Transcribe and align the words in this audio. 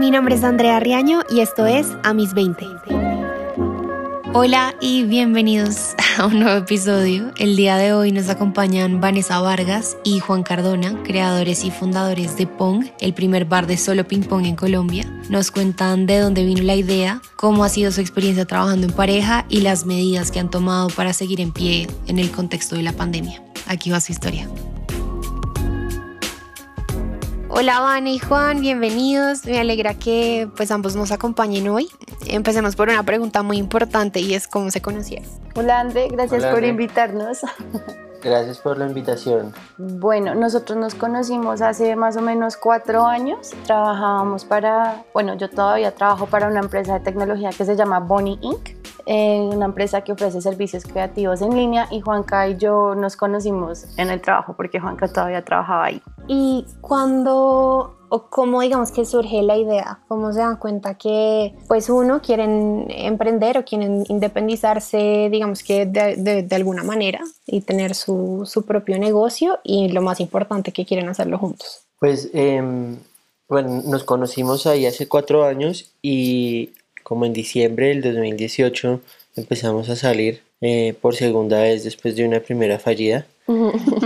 Mi 0.00 0.10
nombre 0.10 0.34
es 0.34 0.44
Andrea 0.44 0.80
Riaño 0.80 1.24
y 1.28 1.40
esto 1.40 1.66
es 1.66 1.86
A 2.04 2.14
mis 2.14 2.32
20. 2.32 2.66
Hola 4.32 4.74
y 4.80 5.02
bienvenidos 5.02 5.94
a 6.16 6.24
un 6.24 6.40
nuevo 6.40 6.56
episodio. 6.56 7.30
El 7.36 7.54
día 7.54 7.76
de 7.76 7.92
hoy 7.92 8.10
nos 8.10 8.30
acompañan 8.30 9.02
Vanessa 9.02 9.40
Vargas 9.40 9.98
y 10.02 10.18
Juan 10.20 10.42
Cardona, 10.42 10.94
creadores 11.02 11.64
y 11.64 11.70
fundadores 11.70 12.38
de 12.38 12.46
Pong, 12.46 12.86
el 12.98 13.12
primer 13.12 13.44
bar 13.44 13.66
de 13.66 13.76
solo 13.76 14.08
ping 14.08 14.22
pong 14.22 14.46
en 14.46 14.56
Colombia. 14.56 15.04
Nos 15.28 15.50
cuentan 15.50 16.06
de 16.06 16.20
dónde 16.20 16.46
vino 16.46 16.62
la 16.62 16.76
idea, 16.76 17.20
cómo 17.36 17.62
ha 17.62 17.68
sido 17.68 17.92
su 17.92 18.00
experiencia 18.00 18.46
trabajando 18.46 18.86
en 18.86 18.94
pareja 18.94 19.44
y 19.50 19.60
las 19.60 19.84
medidas 19.84 20.30
que 20.30 20.40
han 20.40 20.48
tomado 20.48 20.88
para 20.88 21.12
seguir 21.12 21.42
en 21.42 21.52
pie 21.52 21.86
en 22.06 22.18
el 22.18 22.30
contexto 22.30 22.74
de 22.74 22.84
la 22.84 22.94
pandemia. 22.94 23.42
Aquí 23.66 23.90
va 23.90 24.00
su 24.00 24.12
historia. 24.12 24.48
Hola 27.52 27.80
Van 27.80 28.06
y 28.06 28.18
Juan, 28.20 28.60
bienvenidos. 28.60 29.44
Me 29.44 29.58
alegra 29.58 29.94
que 29.94 30.48
pues 30.56 30.70
ambos 30.70 30.94
nos 30.94 31.10
acompañen 31.10 31.68
hoy. 31.68 31.88
Empecemos 32.26 32.76
por 32.76 32.88
una 32.88 33.02
pregunta 33.02 33.42
muy 33.42 33.58
importante 33.58 34.20
y 34.20 34.34
es 34.34 34.46
cómo 34.46 34.70
se 34.70 34.80
conocieron. 34.80 35.28
Hola 35.56 35.80
Ande, 35.80 36.08
gracias 36.10 36.42
Hola, 36.42 36.50
por 36.52 36.58
Ande. 36.58 36.68
invitarnos. 36.68 37.40
Gracias 38.22 38.58
por 38.58 38.78
la 38.78 38.86
invitación. 38.86 39.54
Bueno, 39.78 40.34
nosotros 40.34 40.78
nos 40.78 40.94
conocimos 40.94 41.62
hace 41.62 41.96
más 41.96 42.16
o 42.16 42.20
menos 42.20 42.56
cuatro 42.56 43.06
años. 43.06 43.52
Trabajábamos 43.64 44.44
para, 44.44 45.04
bueno, 45.14 45.34
yo 45.38 45.48
todavía 45.48 45.94
trabajo 45.94 46.26
para 46.26 46.46
una 46.46 46.60
empresa 46.60 46.98
de 46.98 47.00
tecnología 47.00 47.50
que 47.50 47.64
se 47.64 47.76
llama 47.76 47.98
Bonnie 47.98 48.38
Inc. 48.42 48.79
eh, 49.12 49.40
una 49.40 49.64
empresa 49.66 50.02
que 50.02 50.12
ofrece 50.12 50.40
servicios 50.40 50.84
creativos 50.84 51.42
en 51.42 51.56
línea 51.56 51.88
y 51.90 52.00
Juanca 52.00 52.46
y 52.46 52.56
yo 52.58 52.94
nos 52.94 53.16
conocimos 53.16 53.86
en 53.96 54.08
el 54.08 54.20
trabajo 54.20 54.54
porque 54.56 54.78
Juanca 54.78 55.08
todavía 55.08 55.44
trabajaba 55.44 55.86
ahí. 55.86 56.00
¿Y 56.28 56.64
cuándo 56.80 57.96
o 58.08 58.22
cómo 58.30 58.60
digamos 58.60 58.92
que 58.92 59.04
surge 59.04 59.42
la 59.42 59.56
idea? 59.56 59.98
¿Cómo 60.06 60.32
se 60.32 60.38
dan 60.38 60.58
cuenta 60.58 60.94
que 60.94 61.56
pues 61.66 61.90
uno 61.90 62.20
quieren 62.22 62.86
emprender 62.88 63.58
o 63.58 63.64
quieren 63.64 64.04
independizarse 64.08 65.28
digamos 65.30 65.64
que 65.64 65.86
de, 65.86 66.14
de- 66.16 66.42
de 66.44 66.56
alguna 66.56 66.84
manera 66.84 67.20
y 67.46 67.62
tener 67.62 67.96
su, 67.96 68.42
su 68.46 68.62
propio 68.64 68.96
negocio 68.98 69.58
y 69.64 69.88
lo 69.88 70.02
más 70.02 70.20
importante 70.20 70.70
que 70.72 70.86
quieren 70.86 71.08
hacerlo 71.08 71.36
juntos? 71.38 71.80
Pues, 71.98 72.30
em, 72.32 72.96
bueno, 73.48 73.82
nos 73.86 74.04
conocimos 74.04 74.66
ahí 74.66 74.86
hace 74.86 75.08
cuatro 75.08 75.44
años 75.44 75.92
y 76.00 76.70
como 77.10 77.26
en 77.26 77.32
diciembre 77.32 77.88
del 77.88 78.02
2018 78.02 79.00
empezamos 79.34 79.88
a 79.88 79.96
salir 79.96 80.42
eh, 80.60 80.94
por 81.00 81.16
segunda 81.16 81.60
vez 81.60 81.82
después 81.82 82.14
de 82.14 82.24
una 82.24 82.38
primera 82.38 82.78
fallida. 82.78 83.26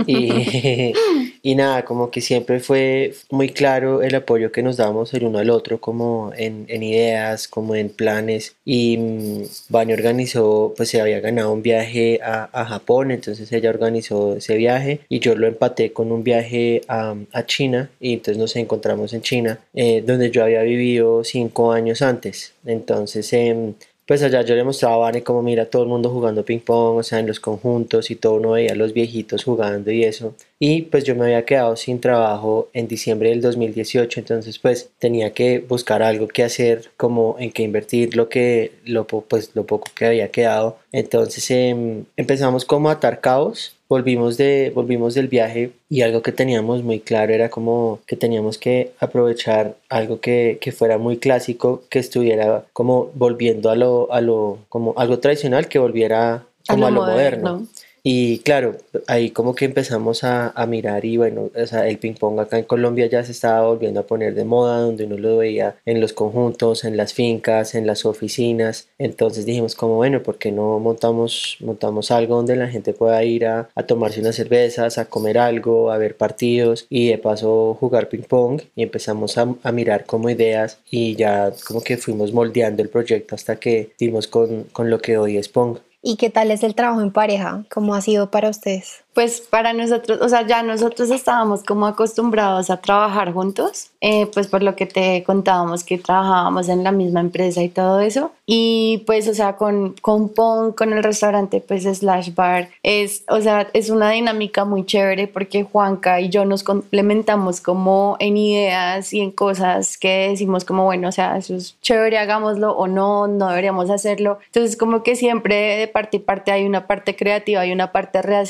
Y, 0.07 0.91
y 1.45 1.53
nada, 1.53 1.85
como 1.85 2.09
que 2.09 2.21
siempre 2.21 2.59
fue 2.59 3.13
muy 3.29 3.49
claro 3.49 4.01
el 4.01 4.15
apoyo 4.15 4.51
que 4.51 4.63
nos 4.63 4.77
damos 4.77 5.13
el 5.13 5.25
uno 5.25 5.37
al 5.37 5.51
otro, 5.51 5.79
como 5.79 6.31
en, 6.35 6.65
en 6.69 6.81
ideas, 6.81 7.47
como 7.47 7.75
en 7.75 7.89
planes. 7.89 8.55
Y 8.65 8.97
mm, 8.97 9.43
Vani 9.69 9.93
organizó, 9.93 10.73
pues 10.75 10.89
se 10.89 10.99
había 10.99 11.19
ganado 11.19 11.53
un 11.53 11.61
viaje 11.61 12.19
a, 12.23 12.49
a 12.51 12.65
Japón, 12.65 13.11
entonces 13.11 13.51
ella 13.51 13.69
organizó 13.69 14.37
ese 14.37 14.57
viaje 14.57 15.01
y 15.07 15.19
yo 15.19 15.35
lo 15.35 15.45
empaté 15.45 15.93
con 15.93 16.11
un 16.11 16.23
viaje 16.23 16.81
a, 16.87 17.13
a 17.31 17.45
China 17.45 17.91
y 17.99 18.13
entonces 18.13 18.39
nos 18.39 18.55
encontramos 18.55 19.13
en 19.13 19.21
China, 19.21 19.59
eh, 19.75 20.01
donde 20.03 20.31
yo 20.31 20.43
había 20.43 20.63
vivido 20.63 21.23
cinco 21.23 21.71
años 21.71 22.01
antes. 22.01 22.53
Entonces, 22.65 23.31
em, 23.33 23.75
pues 24.05 24.21
allá 24.21 24.41
yo 24.43 24.55
le 24.55 24.63
mostraba 24.63 24.95
a 24.95 24.97
Vane 24.97 25.23
como 25.23 25.41
mira 25.41 25.65
todo 25.65 25.83
el 25.83 25.89
mundo 25.89 26.09
jugando 26.09 26.45
ping 26.45 26.59
pong, 26.59 26.97
o 26.97 27.03
sea, 27.03 27.19
en 27.19 27.27
los 27.27 27.39
conjuntos 27.39 28.11
y 28.11 28.15
todo 28.15 28.35
uno 28.35 28.51
veía 28.51 28.73
a 28.73 28.75
los 28.75 28.93
viejitos 28.93 29.43
jugando 29.43 29.91
y 29.91 30.03
eso. 30.03 30.35
Y 30.59 30.83
pues 30.83 31.03
yo 31.03 31.15
me 31.15 31.25
había 31.25 31.45
quedado 31.45 31.75
sin 31.75 31.99
trabajo 31.99 32.69
en 32.73 32.87
diciembre 32.87 33.29
del 33.29 33.41
2018, 33.41 34.19
entonces 34.19 34.59
pues 34.59 34.89
tenía 34.99 35.33
que 35.33 35.59
buscar 35.59 36.03
algo 36.03 36.27
que 36.27 36.43
hacer, 36.43 36.91
como 36.97 37.35
en 37.39 37.51
qué 37.51 37.63
invertir 37.63 38.15
lo 38.15 38.29
que, 38.29 38.73
lo, 38.85 39.05
pues, 39.05 39.51
lo 39.55 39.65
poco 39.65 39.91
que 39.95 40.05
había 40.05 40.29
quedado. 40.29 40.77
Entonces 40.91 41.49
em, 41.51 42.05
empezamos 42.15 42.65
como 42.65 42.89
a 42.89 42.93
atar 42.93 43.21
cabos. 43.21 43.74
Volvimos, 43.87 44.37
de, 44.37 44.71
volvimos 44.73 45.13
del 45.13 45.27
viaje 45.27 45.71
y 45.89 46.01
algo 46.01 46.23
que 46.23 46.31
teníamos 46.31 46.83
muy 46.83 46.99
claro 46.99 47.33
era 47.33 47.49
como 47.49 47.99
que 48.07 48.15
teníamos 48.15 48.57
que 48.57 48.93
aprovechar 48.99 49.75
algo 49.89 50.19
que, 50.19 50.57
que 50.59 50.71
fuera 50.71 50.97
muy 50.97 51.17
clásico, 51.17 51.83
que 51.89 51.99
estuviera 51.99 52.65
como 52.73 53.11
volviendo 53.13 53.69
a 53.69 53.75
lo, 53.75 54.11
a 54.11 54.21
lo, 54.21 54.57
como 54.69 54.95
algo 54.97 55.19
tradicional, 55.19 55.67
que 55.67 55.77
volviera 55.77 56.45
como 56.67 56.87
a 56.87 56.91
lo, 56.91 57.01
moderno. 57.01 57.67
Y 58.07 58.37
claro, 58.39 58.77
ahí 59.07 59.31
como 59.31 59.55
que 59.55 59.65
empezamos 59.65 60.23
a, 60.23 60.49
a 60.49 60.67
mirar 60.67 61.05
y 61.05 61.17
bueno, 61.17 61.49
o 61.55 61.65
sea, 61.65 61.87
el 61.89 61.97
ping 61.97 62.13
pong 62.13 62.39
acá 62.39 62.59
en 62.59 62.65
Colombia 62.65 63.07
ya 63.07 63.23
se 63.23 63.31
estaba 63.31 63.65
volviendo 63.65 63.99
a 63.99 64.05
poner 64.05 64.35
de 64.35 64.45
moda, 64.45 64.79
donde 64.79 65.05
uno 65.05 65.17
lo 65.17 65.37
veía 65.37 65.77
en 65.87 65.99
los 65.99 66.13
conjuntos, 66.13 66.83
en 66.83 66.97
las 66.97 67.15
fincas, 67.15 67.73
en 67.73 67.87
las 67.87 68.05
oficinas. 68.05 68.89
Entonces 68.99 69.47
dijimos 69.47 69.73
como 69.73 69.95
bueno, 69.95 70.21
¿por 70.21 70.37
qué 70.37 70.51
no 70.51 70.77
montamos, 70.77 71.57
montamos 71.61 72.11
algo 72.11 72.35
donde 72.35 72.55
la 72.55 72.67
gente 72.67 72.93
pueda 72.93 73.23
ir 73.23 73.47
a, 73.47 73.69
a 73.73 73.83
tomarse 73.87 74.19
unas 74.21 74.35
cervezas, 74.35 74.99
a 74.99 75.05
comer 75.05 75.39
algo, 75.39 75.89
a 75.91 75.97
ver 75.97 76.15
partidos 76.15 76.85
y 76.91 77.09
de 77.09 77.17
paso 77.17 77.75
jugar 77.79 78.07
ping 78.07 78.21
pong? 78.21 78.61
Y 78.75 78.83
empezamos 78.83 79.35
a, 79.39 79.55
a 79.63 79.71
mirar 79.71 80.05
como 80.05 80.29
ideas 80.29 80.77
y 80.91 81.15
ya 81.15 81.51
como 81.67 81.81
que 81.81 81.97
fuimos 81.97 82.33
moldeando 82.33 82.83
el 82.83 82.89
proyecto 82.89 83.33
hasta 83.33 83.55
que 83.55 83.93
dimos 83.97 84.27
con, 84.27 84.65
con 84.65 84.91
lo 84.91 84.99
que 84.99 85.17
hoy 85.17 85.37
es 85.37 85.49
Pong. 85.49 85.79
¿Y 86.07 86.17
qué 86.17 86.29
tal 86.29 86.51
es 86.51 86.61
el 86.61 86.75
trabajo 86.75 87.01
en 87.01 87.11
pareja? 87.11 87.65
¿Cómo 87.73 87.95
ha 87.95 88.01
sido 88.01 88.29
para 88.29 88.51
ustedes? 88.51 89.04
Pues 89.15 89.39
para 89.39 89.71
nosotros, 89.71 90.19
o 90.21 90.27
sea, 90.27 90.45
ya 90.45 90.61
nosotros 90.61 91.09
estábamos 91.09 91.63
como 91.63 91.87
acostumbrados 91.87 92.69
a 92.69 92.81
trabajar 92.81 93.31
juntos, 93.31 93.91
eh, 94.01 94.27
pues 94.33 94.47
por 94.47 94.61
lo 94.61 94.75
que 94.75 94.85
te 94.87 95.23
contábamos 95.23 95.85
que 95.85 95.97
trabajábamos 95.97 96.67
en 96.67 96.83
la 96.83 96.91
misma 96.91 97.21
empresa 97.21 97.63
y 97.63 97.69
todo 97.69 98.01
eso. 98.01 98.33
Y 98.45 99.03
pues, 99.07 99.29
o 99.29 99.33
sea, 99.33 99.55
con, 99.55 99.95
con 100.01 100.27
Pong, 100.27 100.75
con 100.75 100.91
el 100.91 101.01
restaurante, 101.01 101.63
pues 101.65 101.83
slash 101.85 102.35
bar, 102.35 102.67
es, 102.83 103.23
o 103.29 103.39
sea, 103.39 103.69
es 103.71 103.89
una 103.89 104.09
dinámica 104.11 104.65
muy 104.65 104.85
chévere 104.85 105.27
porque 105.29 105.63
Juanca 105.63 106.19
y 106.19 106.27
yo 106.27 106.43
nos 106.43 106.63
complementamos 106.63 107.61
como 107.61 108.17
en 108.19 108.35
ideas 108.35 109.13
y 109.13 109.21
en 109.21 109.31
cosas 109.31 109.97
que 109.97 110.27
decimos 110.31 110.65
como, 110.65 110.83
bueno, 110.83 111.07
o 111.07 111.11
sea, 111.13 111.37
eso 111.37 111.55
es 111.55 111.77
chévere, 111.81 112.17
hagámoslo 112.17 112.73
o 112.75 112.87
no, 112.87 113.27
no 113.29 113.47
deberíamos 113.47 113.89
hacerlo. 113.89 114.39
Entonces, 114.47 114.75
como 114.75 115.03
que 115.03 115.15
siempre 115.15 115.77
de 115.77 115.87
parte 115.87 116.17
y 116.17 116.19
parte 116.19 116.51
hay 116.51 116.65
una 116.65 116.85
parte 116.85 117.15
creativa 117.15 117.65
y 117.65 117.71
una 117.71 117.93
parte 117.93 118.21
ra- 118.21 118.43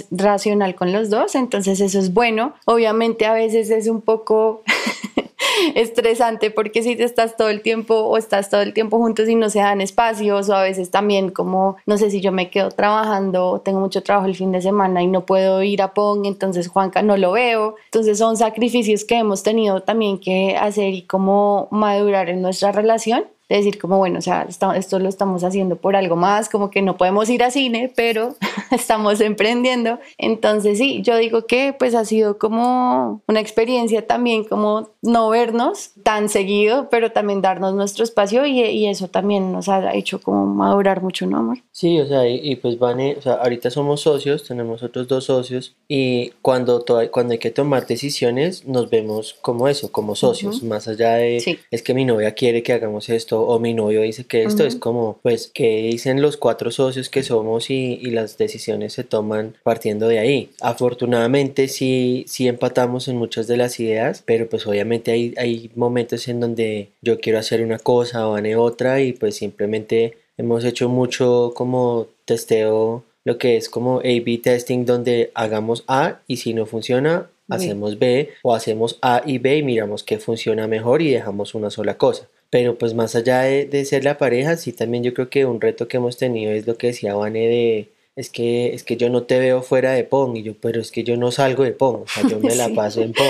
con 0.75 0.91
los 0.91 1.09
dos, 1.09 1.35
entonces 1.35 1.79
eso 1.79 1.99
es 1.99 2.13
bueno. 2.13 2.53
Obviamente 2.65 3.25
a 3.25 3.33
veces 3.33 3.69
es 3.69 3.87
un 3.87 4.01
poco 4.01 4.63
estresante 5.75 6.51
porque 6.51 6.83
si 6.83 6.95
te 6.95 7.03
estás 7.03 7.37
todo 7.37 7.49
el 7.49 7.61
tiempo 7.61 7.95
o 7.95 8.17
estás 8.17 8.49
todo 8.49 8.61
el 8.61 8.73
tiempo 8.73 8.97
juntos 8.97 9.27
y 9.29 9.35
no 9.35 9.49
se 9.49 9.59
dan 9.59 9.81
espacios 9.81 10.49
o 10.49 10.55
a 10.55 10.63
veces 10.63 10.91
también 10.91 11.29
como, 11.29 11.77
no 11.85 11.97
sé 11.97 12.09
si 12.11 12.21
yo 12.21 12.31
me 12.31 12.49
quedo 12.49 12.69
trabajando, 12.69 13.61
tengo 13.63 13.79
mucho 13.79 14.03
trabajo 14.03 14.27
el 14.27 14.35
fin 14.35 14.51
de 14.51 14.61
semana 14.61 15.01
y 15.03 15.07
no 15.07 15.25
puedo 15.25 15.61
ir 15.63 15.81
a 15.81 15.93
Pong, 15.93 16.25
entonces 16.25 16.67
Juanca 16.67 17.01
no 17.01 17.17
lo 17.17 17.33
veo. 17.33 17.75
Entonces 17.85 18.17
son 18.17 18.37
sacrificios 18.37 19.03
que 19.03 19.17
hemos 19.17 19.43
tenido 19.43 19.81
también 19.81 20.19
que 20.19 20.55
hacer 20.57 20.93
y 20.93 21.03
como 21.03 21.67
madurar 21.71 22.29
en 22.29 22.41
nuestra 22.41 22.71
relación 22.71 23.25
de 23.49 23.57
decir 23.57 23.79
como, 23.79 23.97
bueno, 23.97 24.19
o 24.19 24.21
sea, 24.21 24.47
esto 24.75 24.99
lo 24.99 25.07
estamos 25.09 25.43
haciendo 25.43 25.75
por 25.75 25.95
algo 25.95 26.15
más, 26.15 26.49
como 26.49 26.71
que 26.71 26.81
no 26.81 26.97
podemos 26.97 27.29
ir 27.29 27.43
a 27.43 27.51
cine, 27.51 27.91
pero 27.95 28.35
estamos 28.71 29.21
emprendiendo. 29.21 29.99
Entonces 30.17 30.77
sí, 30.77 31.01
yo 31.03 31.17
digo 31.17 31.45
que 31.45 31.75
pues 31.77 31.93
ha 31.95 32.05
sido 32.05 32.37
como 32.37 33.21
una 33.27 33.39
experiencia 33.39 34.05
también 34.07 34.43
como 34.45 34.89
no 35.01 35.29
vernos 35.29 35.91
tan 36.03 36.29
seguido, 36.29 36.87
pero 36.89 37.11
también 37.11 37.41
darnos 37.41 37.73
nuestro 37.75 38.03
espacio 38.03 38.45
y, 38.45 38.59
y 38.61 38.87
eso 38.87 39.07
también 39.07 39.51
nos 39.51 39.69
ha 39.69 39.93
hecho 39.93 40.19
como 40.21 40.45
madurar 40.45 41.01
mucho, 41.03 41.27
¿no, 41.27 41.37
amor? 41.37 41.57
Sí, 41.71 41.99
o 41.99 42.07
sea, 42.07 42.27
y, 42.27 42.39
y 42.41 42.55
pues 42.55 42.79
Vane, 42.79 43.15
o 43.17 43.21
sea, 43.21 43.33
ahorita 43.35 43.69
somos 43.69 44.01
socios, 44.01 44.43
tenemos 44.47 44.81
otros 44.83 45.07
dos 45.07 45.25
socios 45.25 45.75
y 45.87 46.31
cuando, 46.41 46.81
to- 46.81 47.11
cuando 47.11 47.33
hay 47.33 47.39
que 47.39 47.51
tomar 47.51 47.85
decisiones 47.85 48.65
nos 48.65 48.89
vemos 48.89 49.35
como 49.41 49.67
eso, 49.67 49.91
como 49.91 50.15
socios, 50.15 50.63
más 50.63 50.87
allá 50.87 51.15
de 51.15 51.39
Sí. 51.39 51.59
es 51.71 51.83
que 51.83 51.93
mi 51.93 52.05
novia 52.05 52.33
quiere 52.33 52.63
que 52.63 52.73
hagamos 52.73 53.09
esto 53.09 53.34
o 53.41 53.59
mi 53.59 53.73
novio 53.73 54.01
dice 54.01 54.25
que 54.25 54.43
esto 54.43 54.65
es 54.65 54.75
como, 54.75 55.19
pues, 55.23 55.51
que 55.53 55.89
dicen 55.91 56.21
los 56.21 56.37
cuatro 56.37 56.71
socios 56.71 57.09
que 57.09 57.23
somos 57.23 57.69
y, 57.69 57.99
y 58.01 58.11
las 58.11 58.37
decisiones 58.37 58.93
se 58.93 59.03
toman 59.03 59.55
partiendo 59.63 60.07
de 60.07 60.19
ahí. 60.19 60.49
Afortunadamente 60.61 61.67
sí, 61.67 62.25
sí 62.27 62.47
empatamos 62.47 63.07
en 63.07 63.17
muchas 63.17 63.47
de 63.47 63.57
las 63.57 63.79
ideas, 63.79 64.23
pero 64.25 64.47
pues 64.49 64.65
obviamente 64.67 65.11
hay, 65.11 65.33
hay 65.37 65.71
momentos 65.75 66.27
en 66.27 66.39
donde 66.39 66.89
yo 67.01 67.19
quiero 67.19 67.39
hacer 67.39 67.63
una 67.63 67.79
cosa 67.79 68.27
o 68.27 68.31
Vane 68.31 68.55
otra 68.55 69.01
y 69.01 69.13
pues 69.13 69.35
simplemente 69.35 70.17
hemos 70.37 70.63
hecho 70.65 70.89
mucho 70.89 71.53
como 71.55 72.07
testeo, 72.25 73.03
lo 73.23 73.37
que 73.37 73.57
es 73.57 73.69
como 73.69 73.99
A-B 73.99 74.39
testing, 74.43 74.85
donde 74.85 75.31
hagamos 75.33 75.83
A 75.87 76.19
y 76.27 76.37
si 76.37 76.53
no 76.53 76.65
funciona, 76.65 77.29
hacemos 77.49 77.97
B 77.99 78.29
o 78.43 78.53
hacemos 78.53 78.97
A 79.01 79.21
y 79.25 79.37
B 79.37 79.57
y 79.57 79.63
miramos 79.63 80.03
qué 80.03 80.19
funciona 80.19 80.67
mejor 80.67 81.01
y 81.01 81.11
dejamos 81.11 81.55
una 81.55 81.69
sola 81.69 81.97
cosa. 81.97 82.27
Pero 82.55 82.77
pues 82.77 82.93
más 82.93 83.17
allá 83.17 83.41
de, 83.41 83.65
de 83.65 83.83
ser 83.83 84.05
la 84.05 84.17
pareja, 84.17 84.55
sí 84.55 84.71
también 84.71 85.03
yo 85.03 85.13
creo 85.13 85.29
que 85.29 85.43
un 85.43 85.59
reto 85.59 85.89
que 85.89 85.97
hemos 85.97 86.15
tenido 86.15 86.53
es 86.53 86.65
lo 86.65 86.77
que 86.77 86.87
decía 86.87 87.13
Vane 87.13 87.49
de, 87.49 87.89
es 88.15 88.29
que, 88.29 88.73
es 88.73 88.85
que 88.85 88.95
yo 88.95 89.09
no 89.09 89.23
te 89.23 89.39
veo 89.39 89.61
fuera 89.61 89.91
de 89.91 90.05
Pong, 90.05 90.37
y 90.37 90.43
yo, 90.43 90.53
pero 90.61 90.79
es 90.79 90.89
que 90.89 91.03
yo 91.03 91.17
no 91.17 91.33
salgo 91.33 91.65
de 91.65 91.73
Pong, 91.73 92.03
o 92.03 92.07
sea, 92.07 92.25
yo 92.29 92.39
me 92.39 92.55
la 92.55 92.69
paso 92.73 93.01
en 93.01 93.11
Pong, 93.11 93.27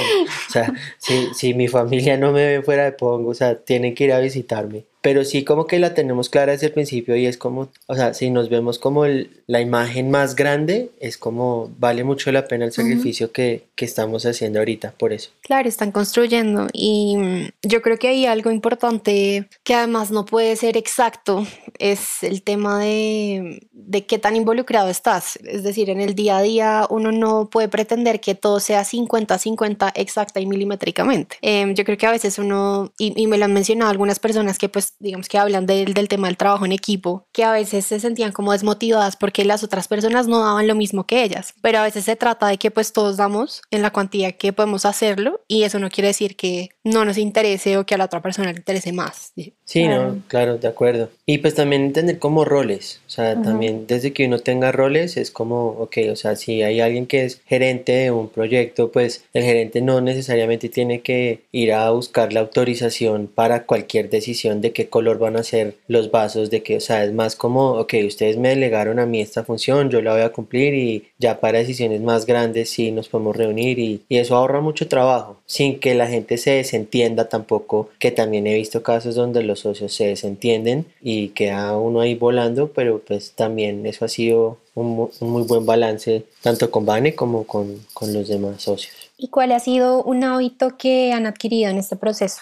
o 0.47 0.51
sea, 0.51 0.71
si, 0.99 1.33
si 1.33 1.55
mi 1.55 1.67
familia 1.67 2.17
no 2.17 2.33
me 2.33 2.45
ve 2.45 2.61
fuera 2.61 2.83
de 2.83 2.91
Pong, 2.91 3.27
o 3.27 3.33
sea, 3.33 3.55
tienen 3.55 3.95
que 3.95 4.03
ir 4.03 4.13
a 4.13 4.19
visitarme 4.19 4.83
pero 5.05 5.23
sí 5.23 5.43
como 5.43 5.67
que 5.67 5.77
la 5.77 5.93
tenemos 5.93 6.29
clara 6.29 6.53
desde 6.53 6.65
el 6.65 6.73
principio 6.73 7.15
y 7.15 7.27
es 7.27 7.37
como, 7.37 7.69
o 7.85 7.93
sea, 7.93 8.15
si 8.15 8.31
nos 8.31 8.49
vemos 8.49 8.79
como 8.79 9.05
la 9.05 9.61
imagen 9.61 10.09
más 10.09 10.35
grande, 10.35 10.89
es 10.99 11.19
como 11.19 11.69
vale 11.77 12.03
mucho 12.03 12.31
la 12.31 12.47
pena 12.47 12.65
el 12.65 12.71
sacrificio 12.71 13.31
que, 13.31 13.67
que, 13.75 13.85
estamos 13.85 14.25
haciendo 14.25 14.57
ahorita 14.57 14.95
por 14.97 15.13
eso. 15.13 15.29
Claro, 15.41 15.69
están 15.69 15.91
construyendo 15.91 16.69
y 16.73 17.17
mm, 17.17 17.49
yo 17.61 17.83
creo 17.83 17.99
que 17.99 18.07
hay 18.07 18.25
algo 18.25 18.49
importante 18.49 19.47
que 19.63 19.75
además 19.75 20.09
no 20.09 20.25
puede 20.25 20.55
ser 20.55 20.75
exacto, 20.75 21.45
es 21.77 22.23
el 22.23 22.41
tema 22.41 22.79
de, 22.79 23.67
de 23.73 24.07
qué 24.07 24.17
tan 24.17 24.35
involucrado 24.35 24.89
estás. 24.89 25.37
Es 25.43 25.61
decir, 25.61 25.91
en 25.91 26.01
el 26.01 26.15
día 26.15 26.37
a 26.37 26.41
día 26.41 26.87
uno 26.89 27.11
no 27.11 27.51
puede 27.51 27.67
pretender 27.67 28.19
que 28.19 28.33
todo 28.33 28.59
sea 28.59 28.81
50-50 28.81 29.91
exacta 29.93 30.39
y 30.39 30.47
milimétricamente. 30.47 31.37
Em, 31.43 31.75
yo 31.75 31.85
creo 31.85 31.95
que 31.99 32.07
a 32.07 32.11
veces 32.11 32.39
uno, 32.39 32.91
y, 32.97 33.13
y 33.15 33.27
me 33.27 33.37
lo 33.37 33.45
han 33.45 33.53
mencionado 33.53 33.91
algunas 33.91 34.17
personas 34.17 34.57
que 34.57 34.67
pues 34.67 34.94
digamos 34.99 35.27
que 35.27 35.37
hablan 35.37 35.65
del, 35.65 35.93
del 35.93 36.07
tema 36.07 36.27
del 36.27 36.37
trabajo 36.37 36.65
en 36.65 36.71
equipo, 36.71 37.25
que 37.31 37.43
a 37.43 37.51
veces 37.51 37.85
se 37.85 37.99
sentían 37.99 38.31
como 38.31 38.51
desmotivadas 38.51 39.15
porque 39.15 39.45
las 39.45 39.63
otras 39.63 39.87
personas 39.87 40.27
no 40.27 40.39
daban 40.39 40.67
lo 40.67 40.75
mismo 40.75 41.05
que 41.05 41.23
ellas, 41.23 41.53
pero 41.61 41.79
a 41.79 41.83
veces 41.83 42.05
se 42.05 42.15
trata 42.15 42.47
de 42.47 42.57
que 42.57 42.71
pues 42.71 42.93
todos 42.93 43.17
damos 43.17 43.61
en 43.71 43.81
la 43.81 43.91
cuantía 43.91 44.33
que 44.33 44.53
podemos 44.53 44.85
hacerlo 44.85 45.41
y 45.47 45.63
eso 45.63 45.79
no 45.79 45.89
quiere 45.89 46.09
decir 46.09 46.35
que 46.35 46.69
no 46.83 47.05
nos 47.05 47.17
interese 47.17 47.77
o 47.77 47.85
que 47.85 47.95
a 47.95 47.97
la 47.97 48.05
otra 48.05 48.21
persona 48.21 48.51
le 48.51 48.57
interese 48.57 48.91
más. 48.93 49.33
Sí, 49.65 49.87
no, 49.87 50.21
claro, 50.27 50.57
de 50.57 50.67
acuerdo. 50.67 51.09
Y 51.25 51.39
pues 51.39 51.55
también 51.55 51.83
entender 51.83 52.19
como 52.19 52.45
roles, 52.45 53.01
o 53.07 53.09
sea, 53.09 53.41
también 53.41 53.87
desde 53.87 54.13
que 54.13 54.25
uno 54.25 54.39
tenga 54.39 54.71
roles 54.71 55.17
es 55.17 55.31
como, 55.31 55.69
ok, 55.69 55.97
o 56.11 56.15
sea, 56.15 56.35
si 56.35 56.61
hay 56.61 56.79
alguien 56.81 57.07
que 57.07 57.25
es 57.25 57.41
gerente 57.45 57.93
de 57.93 58.11
un 58.11 58.29
proyecto, 58.29 58.91
pues 58.91 59.25
el 59.33 59.43
gerente 59.43 59.81
no 59.81 60.01
necesariamente 60.01 60.69
tiene 60.69 61.01
que 61.01 61.41
ir 61.51 61.73
a 61.73 61.89
buscar 61.89 62.33
la 62.33 62.41
autorización 62.41 63.27
para 63.27 63.65
cualquier 63.65 64.09
decisión 64.09 64.61
de 64.61 64.71
color 64.89 65.19
van 65.19 65.37
a 65.37 65.43
ser 65.43 65.75
los 65.87 66.11
vasos, 66.11 66.49
de 66.49 66.63
que, 66.63 66.77
o 66.77 66.81
sea, 66.81 67.03
es 67.03 67.13
más 67.13 67.35
como, 67.35 67.73
ok, 67.73 67.93
ustedes 68.05 68.37
me 68.37 68.49
delegaron 68.49 68.99
a 68.99 69.05
mí 69.05 69.21
esta 69.21 69.43
función, 69.43 69.89
yo 69.89 70.01
la 70.01 70.13
voy 70.13 70.21
a 70.21 70.31
cumplir 70.31 70.73
y 70.73 71.07
ya 71.17 71.39
para 71.39 71.59
decisiones 71.59 72.01
más 72.01 72.25
grandes 72.25 72.69
sí 72.69 72.91
nos 72.91 73.09
podemos 73.09 73.35
reunir 73.35 73.79
y, 73.79 74.03
y 74.09 74.17
eso 74.17 74.35
ahorra 74.35 74.61
mucho 74.61 74.87
trabajo, 74.87 75.37
sin 75.45 75.79
que 75.79 75.95
la 75.95 76.07
gente 76.07 76.37
se 76.37 76.51
desentienda 76.51 77.29
tampoco, 77.29 77.89
que 77.99 78.11
también 78.11 78.47
he 78.47 78.55
visto 78.55 78.83
casos 78.83 79.15
donde 79.15 79.43
los 79.43 79.59
socios 79.61 79.93
se 79.93 80.07
desentienden 80.07 80.85
y 81.01 81.29
queda 81.29 81.77
uno 81.77 82.01
ahí 82.01 82.15
volando, 82.15 82.71
pero 82.73 82.99
pues 82.99 83.31
también 83.31 83.85
eso 83.85 84.05
ha 84.05 84.09
sido 84.09 84.57
un, 84.75 85.09
muy 85.21 85.43
buen 85.43 85.65
balance 85.65 86.25
tanto 86.41 86.69
con 86.69 86.85
Vane 86.85 87.15
como 87.15 87.45
con, 87.45 87.85
con 87.93 88.13
los 88.13 88.27
demás 88.27 88.61
socios. 88.61 88.93
¿Y 89.17 89.29
cuál 89.29 89.51
ha 89.53 89.59
sido 89.59 90.03
un 90.03 90.23
hábito 90.23 90.77
que 90.77 91.13
han 91.13 91.25
adquirido 91.25 91.69
en 91.69 91.77
este 91.77 91.95
proceso? 91.95 92.41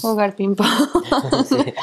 Jugar 0.00 0.36
ping-pong. 0.36 0.68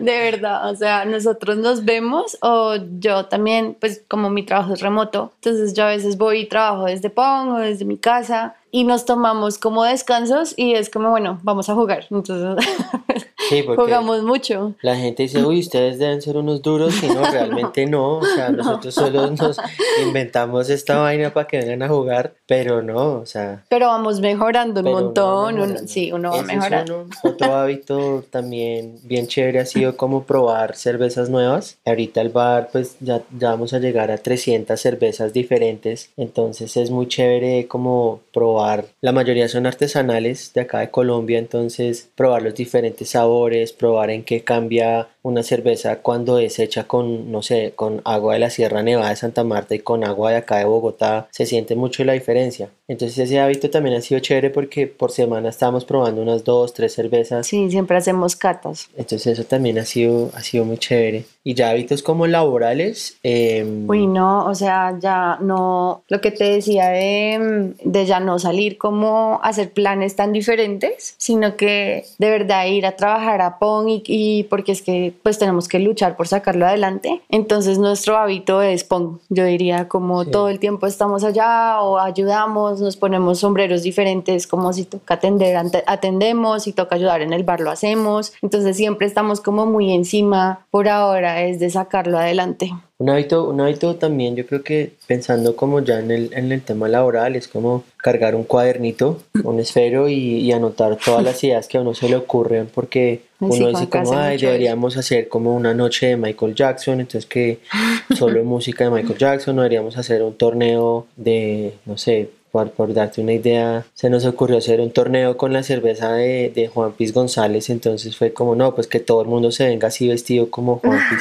de 0.00 0.18
verdad, 0.18 0.70
o 0.70 0.76
sea, 0.76 1.04
nosotros 1.04 1.56
nos 1.56 1.84
vemos 1.84 2.38
o 2.40 2.76
yo 2.98 3.26
también, 3.26 3.76
pues 3.80 4.02
como 4.08 4.30
mi 4.30 4.44
trabajo 4.44 4.74
es 4.74 4.80
remoto, 4.80 5.32
entonces 5.36 5.74
yo 5.74 5.84
a 5.84 5.88
veces 5.88 6.16
voy 6.16 6.40
y 6.40 6.48
trabajo 6.48 6.84
desde 6.84 7.10
Pong 7.10 7.50
o 7.50 7.58
desde 7.58 7.84
mi 7.84 7.98
casa 7.98 8.56
y 8.70 8.84
nos 8.84 9.04
tomamos 9.04 9.58
como 9.58 9.84
descansos 9.84 10.54
y 10.56 10.74
es 10.74 10.88
como, 10.88 11.10
bueno, 11.10 11.40
vamos 11.42 11.68
a 11.68 11.74
jugar. 11.74 12.06
Entonces, 12.10 12.66
jugamos 13.76 14.22
mucho. 14.22 14.74
La 14.82 14.96
gente 14.96 15.24
dice, 15.24 15.44
uy, 15.44 15.60
ustedes 15.60 15.98
deben 15.98 16.22
ser 16.22 16.36
unos 16.36 16.62
duros 16.62 17.02
y 17.02 17.08
no, 17.08 17.22
realmente 17.30 17.86
no. 17.86 18.18
O 18.18 18.24
sea, 18.24 18.50
nosotros 18.50 18.94
solo 18.94 19.30
nos 19.30 19.58
inventamos 20.04 20.70
esta 20.70 20.98
vaina 20.98 21.32
para 21.32 21.46
que 21.46 21.58
vengan 21.58 21.82
a 21.82 21.88
jugar, 21.88 22.34
pero 22.46 22.82
no, 22.82 23.20
o 23.20 23.26
sea. 23.26 23.64
Pero 23.68 23.88
vamos 23.88 24.20
mejorando 24.20 24.80
un 24.80 24.90
montón. 24.90 25.88
sí, 25.88 26.12
uno 26.12 26.30
va 26.30 26.42
mejorando. 26.42 27.06
otro 27.22 27.54
hábito 27.54 28.24
también 28.30 28.98
bien 29.02 29.26
chévere 29.26 29.60
ha 29.60 29.66
sido 29.66 29.96
como 29.96 30.24
probar 30.24 30.76
cervezas 30.76 31.28
nuevas. 31.28 31.78
Ahorita 31.84 32.20
el 32.20 32.30
bar, 32.30 32.68
pues 32.72 32.96
ya, 33.00 33.22
ya 33.38 33.50
vamos 33.50 33.72
a 33.72 33.78
llegar 33.78 34.10
a 34.10 34.18
300 34.18 34.80
cervezas 34.80 35.32
diferentes. 35.32 36.10
Entonces 36.16 36.76
es 36.76 36.90
muy 36.90 37.08
chévere 37.08 37.66
como 37.68 38.20
probar 38.32 38.86
la 39.00 39.12
mayoría 39.12 39.48
son 39.48 39.66
artesanales 39.66 40.52
de 40.54 40.62
acá 40.62 40.80
de 40.80 40.90
Colombia, 40.90 41.38
entonces 41.38 42.08
probar 42.14 42.42
los 42.42 42.54
diferentes 42.54 43.10
sabores, 43.10 43.31
probar 43.72 44.10
en 44.10 44.24
qué 44.24 44.42
cambia 44.44 45.08
una 45.22 45.42
cerveza 45.42 45.96
cuando 46.00 46.38
es 46.38 46.58
hecha 46.58 46.84
con, 46.84 47.30
no 47.30 47.42
sé, 47.42 47.72
con 47.76 48.02
agua 48.04 48.34
de 48.34 48.40
la 48.40 48.50
Sierra 48.50 48.82
Nevada 48.82 49.10
de 49.10 49.16
Santa 49.16 49.44
Marta 49.44 49.74
y 49.74 49.78
con 49.78 50.04
agua 50.04 50.30
de 50.30 50.36
acá 50.38 50.58
de 50.58 50.64
Bogotá, 50.64 51.28
se 51.30 51.46
siente 51.46 51.76
mucho 51.76 52.04
la 52.04 52.12
diferencia. 52.12 52.70
Entonces 52.88 53.18
ese 53.18 53.40
hábito 53.40 53.70
también 53.70 53.96
ha 53.96 54.00
sido 54.00 54.20
chévere 54.20 54.50
porque 54.50 54.86
por 54.86 55.12
semana 55.12 55.48
estamos 55.48 55.84
probando 55.84 56.20
unas 56.20 56.44
dos, 56.44 56.74
tres 56.74 56.92
cervezas. 56.92 57.46
Sí, 57.46 57.70
siempre 57.70 57.96
hacemos 57.96 58.36
catas. 58.36 58.88
Entonces 58.96 59.38
eso 59.38 59.44
también 59.44 59.78
ha 59.78 59.84
sido, 59.84 60.30
ha 60.34 60.42
sido 60.42 60.64
muy 60.64 60.78
chévere. 60.78 61.24
Y 61.44 61.54
ya 61.54 61.70
hábitos 61.70 62.02
como 62.02 62.26
laborales. 62.26 63.16
Eh... 63.22 63.64
Uy, 63.86 64.06
no, 64.06 64.46
o 64.46 64.54
sea, 64.54 64.96
ya 65.00 65.38
no, 65.40 66.02
lo 66.08 66.20
que 66.20 66.30
te 66.30 66.44
decía 66.44 66.88
de, 66.88 67.74
de 67.82 68.06
ya 68.06 68.20
no 68.20 68.38
salir 68.38 68.76
como 68.78 69.40
hacer 69.42 69.72
planes 69.72 70.14
tan 70.14 70.32
diferentes, 70.32 71.14
sino 71.16 71.56
que 71.56 72.04
de 72.18 72.30
verdad 72.30 72.66
ir 72.66 72.86
a 72.86 72.96
trabajar 72.96 73.40
a 73.40 73.58
PON 73.58 73.88
y, 73.88 74.02
y 74.06 74.44
porque 74.44 74.72
es 74.72 74.82
que 74.82 75.11
pues 75.22 75.38
tenemos 75.38 75.68
que 75.68 75.78
luchar 75.78 76.16
por 76.16 76.28
sacarlo 76.28 76.66
adelante. 76.66 77.22
Entonces 77.28 77.78
nuestro 77.78 78.16
hábito 78.16 78.62
es 78.62 78.84
PON, 78.84 79.20
yo 79.28 79.44
diría 79.44 79.88
como 79.88 80.24
todo 80.24 80.48
el 80.48 80.58
tiempo 80.58 80.86
estamos 80.86 81.24
allá 81.24 81.80
o 81.80 81.98
ayudamos, 81.98 82.80
nos 82.80 82.96
ponemos 82.96 83.40
sombreros 83.40 83.82
diferentes, 83.82 84.46
como 84.46 84.72
si 84.72 84.84
toca 84.84 85.14
atender, 85.14 85.56
atendemos, 85.86 86.64
si 86.64 86.72
toca 86.72 86.96
ayudar 86.96 87.22
en 87.22 87.32
el 87.32 87.44
bar 87.44 87.60
lo 87.60 87.70
hacemos. 87.70 88.32
Entonces 88.42 88.76
siempre 88.76 89.06
estamos 89.06 89.40
como 89.40 89.66
muy 89.66 89.92
encima 89.92 90.66
por 90.70 90.88
ahora 90.88 91.42
es 91.42 91.60
de 91.60 91.70
sacarlo 91.70 92.18
adelante. 92.18 92.72
Un 93.02 93.10
hábito, 93.10 93.48
un 93.48 93.60
hábito 93.60 93.96
también, 93.96 94.36
yo 94.36 94.46
creo 94.46 94.62
que 94.62 94.92
pensando 95.08 95.56
como 95.56 95.80
ya 95.80 95.98
en 95.98 96.12
el, 96.12 96.32
en 96.34 96.52
el 96.52 96.62
tema 96.62 96.86
laboral, 96.86 97.34
es 97.34 97.48
como 97.48 97.82
cargar 97.96 98.36
un 98.36 98.44
cuadernito, 98.44 99.20
un 99.42 99.58
esfero 99.58 100.08
y, 100.08 100.52
anotar 100.52 100.96
todas 101.04 101.24
las 101.24 101.42
ideas 101.42 101.66
que 101.66 101.78
a 101.78 101.80
uno 101.80 101.94
se 101.94 102.08
le 102.08 102.14
ocurren, 102.14 102.68
porque 102.72 103.22
uno 103.40 103.70
dice 103.70 103.88
como, 103.88 104.12
ay, 104.12 104.38
deberíamos 104.38 104.96
hacer 104.96 105.26
como 105.26 105.52
una 105.56 105.74
noche 105.74 106.10
de 106.10 106.16
Michael 106.16 106.54
Jackson, 106.54 107.00
entonces 107.00 107.26
que 107.26 107.58
solo 108.16 108.44
música 108.44 108.84
de 108.84 108.90
Michael 108.90 109.18
Jackson, 109.18 109.58
o 109.58 109.62
deberíamos 109.62 109.98
hacer 109.98 110.22
un 110.22 110.34
torneo 110.34 111.08
de, 111.16 111.74
no 111.86 111.98
sé, 111.98 112.30
por, 112.52 112.92
darte 112.92 113.22
una 113.22 113.32
idea, 113.32 113.86
se 113.94 114.10
nos 114.10 114.26
ocurrió 114.26 114.58
hacer 114.58 114.82
un 114.82 114.90
torneo 114.90 115.38
con 115.38 115.54
la 115.54 115.62
cerveza 115.62 116.12
de, 116.12 116.52
de, 116.54 116.68
Juan 116.68 116.92
Piz 116.92 117.14
González, 117.14 117.70
entonces 117.70 118.14
fue 118.14 118.34
como, 118.34 118.54
no, 118.54 118.74
pues 118.74 118.86
que 118.86 119.00
todo 119.00 119.22
el 119.22 119.28
mundo 119.28 119.50
se 119.50 119.66
venga 119.66 119.88
así 119.88 120.06
vestido 120.06 120.50
como 120.50 120.78
Juan 120.78 121.00
Piz 121.08 121.18